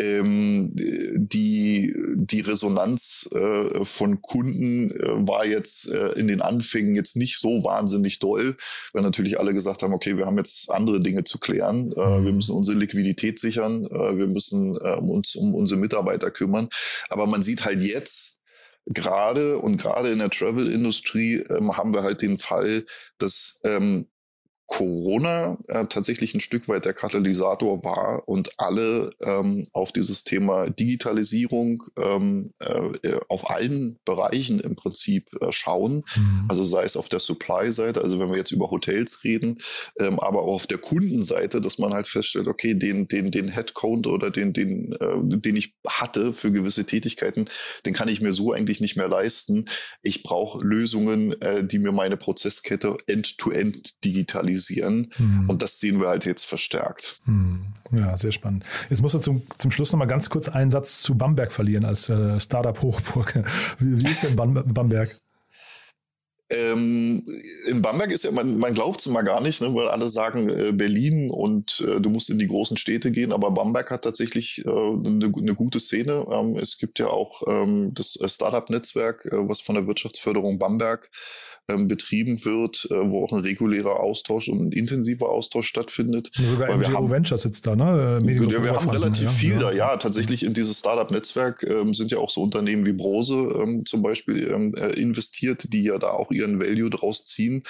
Ähm, 0.00 0.70
die, 0.74 1.92
die 2.14 2.40
Resonanz 2.40 3.28
äh, 3.32 3.84
von 3.84 4.22
Kunden 4.22 4.92
äh, 4.92 5.26
war 5.26 5.44
jetzt 5.44 5.88
äh, 5.88 6.12
in 6.12 6.28
den 6.28 6.40
Anfängen 6.40 6.94
jetzt 6.94 7.16
nicht 7.16 7.40
so 7.40 7.64
wahnsinnig 7.64 8.20
doll, 8.20 8.56
weil 8.92 9.02
natürlich 9.02 9.40
alle 9.40 9.54
gesagt 9.54 9.82
haben, 9.82 9.92
okay, 9.92 10.16
wir 10.16 10.26
haben 10.26 10.38
jetzt 10.38 10.70
andere 10.70 11.00
Dinge 11.00 11.24
zu 11.24 11.38
klären. 11.38 11.90
Äh, 11.90 11.96
wir 11.96 12.30
mhm. 12.30 12.36
müssen 12.36 12.54
unsere 12.54 12.78
Liquidität 12.78 13.40
sichern, 13.40 13.84
äh, 13.86 14.16
wir 14.16 14.28
müssen 14.28 14.76
äh, 14.76 14.94
uns 14.94 15.34
um 15.34 15.52
unsere 15.54 15.80
Mitarbeiter 15.80 16.30
kümmern. 16.30 16.68
Aber 17.08 17.26
man 17.26 17.42
sieht 17.42 17.64
halt 17.64 17.80
jetzt, 17.80 18.44
gerade 18.86 19.58
und 19.58 19.76
gerade 19.78 20.10
in 20.10 20.18
der 20.18 20.30
Travel-Industrie 20.30 21.44
ähm, 21.50 21.76
haben 21.76 21.92
wir 21.92 22.02
halt 22.02 22.22
den 22.22 22.38
Fall, 22.38 22.84
dass 23.18 23.60
ähm, 23.64 24.06
Corona 24.68 25.56
äh, 25.66 25.86
tatsächlich 25.86 26.34
ein 26.34 26.40
Stück 26.40 26.68
weit 26.68 26.84
der 26.84 26.92
Katalysator 26.92 27.82
war 27.84 28.28
und 28.28 28.50
alle 28.58 29.10
ähm, 29.20 29.66
auf 29.72 29.92
dieses 29.92 30.24
Thema 30.24 30.68
Digitalisierung 30.68 31.84
ähm, 31.96 32.52
äh, 32.60 33.18
auf 33.28 33.48
allen 33.48 33.98
Bereichen 34.04 34.60
im 34.60 34.76
Prinzip 34.76 35.30
äh, 35.40 35.50
schauen. 35.52 36.04
Mhm. 36.14 36.44
Also 36.48 36.62
sei 36.62 36.84
es 36.84 36.98
auf 36.98 37.08
der 37.08 37.18
Supply-Seite, 37.18 38.02
also 38.02 38.20
wenn 38.20 38.28
wir 38.28 38.36
jetzt 38.36 38.52
über 38.52 38.70
Hotels 38.70 39.24
reden, 39.24 39.56
ähm, 39.98 40.20
aber 40.20 40.42
auch 40.42 40.52
auf 40.52 40.66
der 40.66 40.78
Kundenseite, 40.78 41.62
dass 41.62 41.78
man 41.78 41.94
halt 41.94 42.06
feststellt, 42.06 42.46
okay, 42.46 42.74
den, 42.74 43.08
den, 43.08 43.30
den 43.30 43.48
Headcount 43.48 44.06
oder 44.06 44.30
den, 44.30 44.52
den, 44.52 44.92
äh, 44.92 45.16
den 45.22 45.56
ich 45.56 45.76
hatte 45.86 46.34
für 46.34 46.52
gewisse 46.52 46.84
Tätigkeiten, 46.84 47.46
den 47.86 47.94
kann 47.94 48.08
ich 48.08 48.20
mir 48.20 48.34
so 48.34 48.52
eigentlich 48.52 48.82
nicht 48.82 48.96
mehr 48.96 49.08
leisten. 49.08 49.64
Ich 50.02 50.22
brauche 50.22 50.62
Lösungen, 50.62 51.40
äh, 51.40 51.64
die 51.64 51.78
mir 51.78 51.92
meine 51.92 52.18
Prozesskette 52.18 52.98
end-to-end 53.06 53.76
-end 53.76 53.92
digitalisieren 54.04 54.57
organisieren. 54.58 55.10
Mhm. 55.18 55.48
Und 55.48 55.62
das 55.62 55.80
sehen 55.80 56.00
wir 56.00 56.08
halt 56.08 56.24
jetzt 56.24 56.44
verstärkt. 56.44 57.20
Mhm. 57.26 57.66
Ja, 57.92 58.16
sehr 58.16 58.32
spannend. 58.32 58.64
Jetzt 58.90 59.02
musst 59.02 59.14
du 59.14 59.18
zum, 59.18 59.42
zum 59.58 59.70
Schluss 59.70 59.92
noch 59.92 59.98
mal 59.98 60.06
ganz 60.06 60.30
kurz 60.30 60.48
einen 60.48 60.70
Satz 60.70 61.00
zu 61.00 61.16
Bamberg 61.16 61.52
verlieren 61.52 61.84
als 61.84 62.08
äh, 62.08 62.38
Startup-Hochburg. 62.38 63.34
Wie, 63.78 64.00
wie, 64.00 64.10
ist 64.10 64.24
denn 64.24 64.36
Bamberg? 64.36 65.18
Ähm, 66.50 67.26
in 67.66 67.82
Bamberg 67.82 68.10
ist 68.10 68.24
ja, 68.24 68.30
man, 68.30 68.56
man 68.56 68.72
glaubt 68.72 69.00
es 69.00 69.06
immer 69.06 69.22
gar 69.22 69.42
nicht, 69.42 69.60
ne, 69.60 69.74
weil 69.74 69.88
alle 69.88 70.08
sagen 70.08 70.48
äh, 70.48 70.72
Berlin 70.72 71.30
und 71.30 71.84
äh, 71.86 72.00
du 72.00 72.08
musst 72.08 72.30
in 72.30 72.38
die 72.38 72.46
großen 72.46 72.78
Städte 72.78 73.10
gehen, 73.10 73.32
aber 73.32 73.50
Bamberg 73.50 73.90
hat 73.90 74.04
tatsächlich 74.04 74.64
äh, 74.64 74.70
eine, 74.70 75.30
eine 75.36 75.54
gute 75.54 75.78
Szene. 75.78 76.26
Ähm, 76.30 76.56
es 76.56 76.78
gibt 76.78 76.98
ja 76.98 77.08
auch 77.08 77.42
ähm, 77.46 77.92
das 77.92 78.16
äh, 78.16 78.28
Startup-Netzwerk, 78.28 79.26
äh, 79.26 79.48
was 79.48 79.60
von 79.60 79.74
der 79.74 79.86
Wirtschaftsförderung 79.86 80.58
Bamberg 80.58 81.10
betrieben 81.76 82.44
wird, 82.44 82.88
äh, 82.90 83.10
wo 83.10 83.24
auch 83.24 83.32
ein 83.32 83.40
regulärer 83.40 84.00
Austausch 84.00 84.48
und 84.48 84.60
ein 84.60 84.72
intensiver 84.72 85.28
Austausch 85.28 85.68
stattfindet. 85.68 86.30
Sogar 86.32 86.74
MGO 86.74 86.94
haben, 86.94 87.10
Ventures 87.10 87.42
sitzt 87.42 87.66
da, 87.66 87.76
ne? 87.76 88.20
Äh, 88.24 88.34
ja, 88.34 88.62
wir 88.62 88.72
haben 88.72 88.88
relativ 88.88 89.24
ja, 89.24 89.30
viel 89.30 89.52
ja. 89.52 89.58
da, 89.58 89.72
ja. 89.72 89.96
Tatsächlich 89.98 90.44
in 90.44 90.54
dieses 90.54 90.78
Startup-Netzwerk 90.78 91.64
ähm, 91.64 91.92
sind 91.92 92.10
ja 92.10 92.18
auch 92.18 92.30
so 92.30 92.42
Unternehmen 92.42 92.86
wie 92.86 92.94
Brose 92.94 93.34
ähm, 93.34 93.84
zum 93.84 94.02
Beispiel 94.02 94.48
ähm, 94.50 94.74
äh, 94.76 94.98
investiert, 94.98 95.72
die 95.72 95.82
ja 95.82 95.98
da 95.98 96.10
auch 96.10 96.30
ihren 96.30 96.58
Value 96.58 96.88
draus 96.88 97.24
ziehen. 97.24 97.62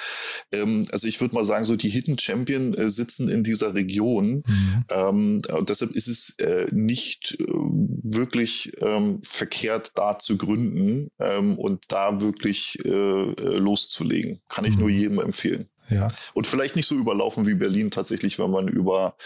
Ähm, 0.53 0.87
also 0.93 1.09
ich 1.09 1.21
würde 1.21 1.35
mal 1.35 1.45
sagen, 1.45 1.65
so 1.65 1.75
die 1.75 1.89
Hidden 1.89 2.19
Champion 2.19 2.75
äh, 2.75 2.91
sitzen 2.91 3.29
in 3.29 3.43
dieser 3.43 3.75
Region. 3.75 4.45
Mhm. 4.47 4.85
Ähm, 4.91 5.39
deshalb 5.69 5.93
ist 5.93 6.07
es 6.07 6.39
äh, 6.39 6.69
nicht 6.71 7.37
äh, 7.41 7.45
wirklich 7.49 8.73
verkehrt, 9.23 9.93
da 9.95 10.19
zu 10.19 10.37
gründen 10.37 11.11
und 11.57 11.85
da 11.89 12.21
wirklich 12.21 12.79
los 12.85 13.88
loszulegen. 13.89 14.41
Kann 14.49 14.65
ich 14.65 14.75
mhm. 14.75 14.81
nur 14.81 14.91
jedem 14.91 15.19
empfehlen. 15.19 15.69
Ja. 15.91 16.07
Und 16.35 16.47
vielleicht 16.47 16.77
nicht 16.77 16.87
so 16.87 16.95
überlaufen 16.95 17.47
wie 17.47 17.55
Berlin 17.55 17.91
tatsächlich, 17.91 18.39
wenn 18.39 18.51
man 18.51 18.69
über 18.69 19.17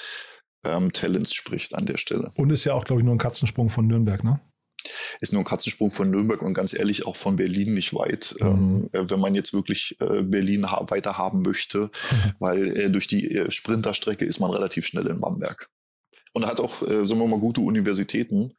ähm, 0.64 0.92
Talents 0.92 1.35
spricht 1.35 1.75
an 1.75 1.87
der 1.87 1.96
Stelle. 1.96 2.31
Und 2.37 2.51
ist 2.51 2.64
ja 2.64 2.75
auch, 2.75 2.85
glaube 2.85 3.03
ich, 3.03 3.05
nur 3.05 3.14
ein 3.14 3.18
Katzensprung 3.18 3.68
von 3.68 3.87
Nürnberg, 3.87 4.22
ne? 4.22 4.40
Ist 5.20 5.33
nur 5.33 5.42
ein 5.42 5.46
Katzensprung 5.46 5.90
von 5.90 6.11
Nürnberg 6.11 6.42
und 6.42 6.55
ganz 6.55 6.72
ehrlich 6.72 7.07
auch 7.07 7.14
von 7.14 7.37
Berlin 7.37 7.75
nicht 7.75 7.94
weit, 7.94 8.35
mhm. 8.40 8.46
ähm, 8.46 8.88
äh, 8.92 9.11
wenn 9.11 9.20
man 9.20 9.35
jetzt 9.35 9.53
wirklich 9.53 9.96
äh, 10.01 10.22
Berlin 10.22 10.70
ha 10.70 10.85
weiter 10.88 11.18
haben 11.18 11.42
möchte, 11.42 11.79
mhm. 11.79 11.90
weil 12.38 12.77
äh, 12.77 12.90
durch 12.90 13.07
die 13.07 13.35
äh, 13.35 13.51
Sprinterstrecke 13.51 14.25
ist 14.25 14.40
man 14.40 14.51
relativ 14.51 14.87
schnell 14.87 15.07
in 15.07 15.20
Bamberg. 15.20 15.68
Und 16.35 16.46
hat 16.46 16.61
auch, 16.61 16.81
äh, 16.83 17.07
sagen 17.07 17.20
wir 17.20 17.27
mal, 17.27 17.38
gute 17.38 17.61
Universitäten. 17.61 18.55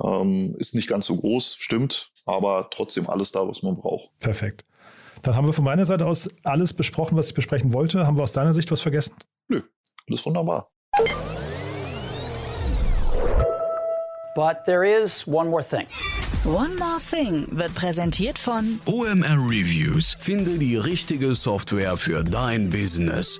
Ähm, 0.00 0.54
ist 0.58 0.76
nicht 0.76 0.88
ganz 0.88 1.06
so 1.06 1.16
groß, 1.16 1.56
stimmt, 1.58 2.12
aber 2.24 2.68
trotzdem 2.70 3.08
alles 3.08 3.32
da, 3.32 3.48
was 3.48 3.64
man 3.64 3.74
braucht. 3.74 4.16
Perfekt. 4.20 4.64
Dann 5.22 5.36
haben 5.36 5.46
wir 5.46 5.52
von 5.52 5.64
meiner 5.64 5.84
Seite 5.84 6.06
aus 6.06 6.28
alles 6.44 6.72
besprochen, 6.72 7.16
was 7.16 7.28
ich 7.28 7.34
besprechen 7.34 7.72
wollte. 7.72 8.06
Haben 8.06 8.16
wir 8.16 8.22
aus 8.22 8.32
deiner 8.32 8.54
Sicht 8.54 8.70
was 8.70 8.80
vergessen? 8.80 9.14
Nö, 9.48 9.60
alles 10.08 10.24
wunderbar. 10.26 10.70
But 14.34 14.64
there 14.64 14.84
is 14.84 15.26
one 15.26 15.50
more 15.50 15.64
thing. 15.64 15.86
One 16.44 16.74
More 16.76 16.98
Thing 17.10 17.46
wird 17.50 17.74
präsentiert 17.74 18.38
von 18.38 18.80
OMR 18.86 19.36
Reviews. 19.36 20.16
Finde 20.20 20.58
die 20.58 20.76
richtige 20.76 21.34
Software 21.34 21.98
für 21.98 22.24
dein 22.24 22.70
Business. 22.70 23.36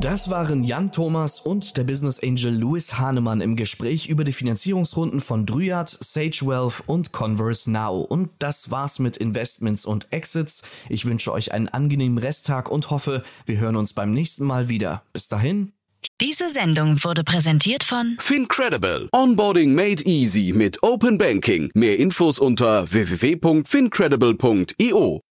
Das 0.00 0.30
waren 0.30 0.62
Jan 0.62 0.92
Thomas 0.92 1.40
und 1.40 1.76
der 1.76 1.82
Business 1.82 2.22
Angel 2.22 2.54
Louis 2.54 3.00
Hahnemann 3.00 3.40
im 3.40 3.56
Gespräch 3.56 4.08
über 4.08 4.22
die 4.22 4.32
Finanzierungsrunden 4.32 5.20
von 5.20 5.44
Dryad, 5.44 5.88
Sage 5.88 6.42
Wealth 6.42 6.84
und 6.86 7.12
Converse 7.12 7.68
Now. 7.68 8.02
Und 8.02 8.30
das 8.38 8.70
war's 8.70 9.00
mit 9.00 9.16
Investments 9.16 9.84
und 9.84 10.06
Exits. 10.12 10.62
Ich 10.88 11.04
wünsche 11.04 11.32
euch 11.32 11.50
einen 11.52 11.68
angenehmen 11.68 12.18
Resttag 12.18 12.70
und 12.70 12.90
hoffe, 12.90 13.24
wir 13.44 13.58
hören 13.58 13.74
uns 13.74 13.92
beim 13.92 14.12
nächsten 14.12 14.44
Mal 14.44 14.68
wieder. 14.68 15.02
Bis 15.12 15.26
dahin. 15.26 15.72
Diese 16.20 16.48
Sendung 16.50 17.02
wurde 17.02 17.24
präsentiert 17.24 17.82
von 17.82 18.16
Fincredible. 18.20 19.08
Onboarding 19.12 19.74
made 19.74 20.04
easy 20.04 20.52
mit 20.54 20.80
Open 20.84 21.18
Banking. 21.18 21.72
Mehr 21.74 21.98
Infos 21.98 22.38
unter 22.38 22.92
www.fincredible.io. 22.92 25.22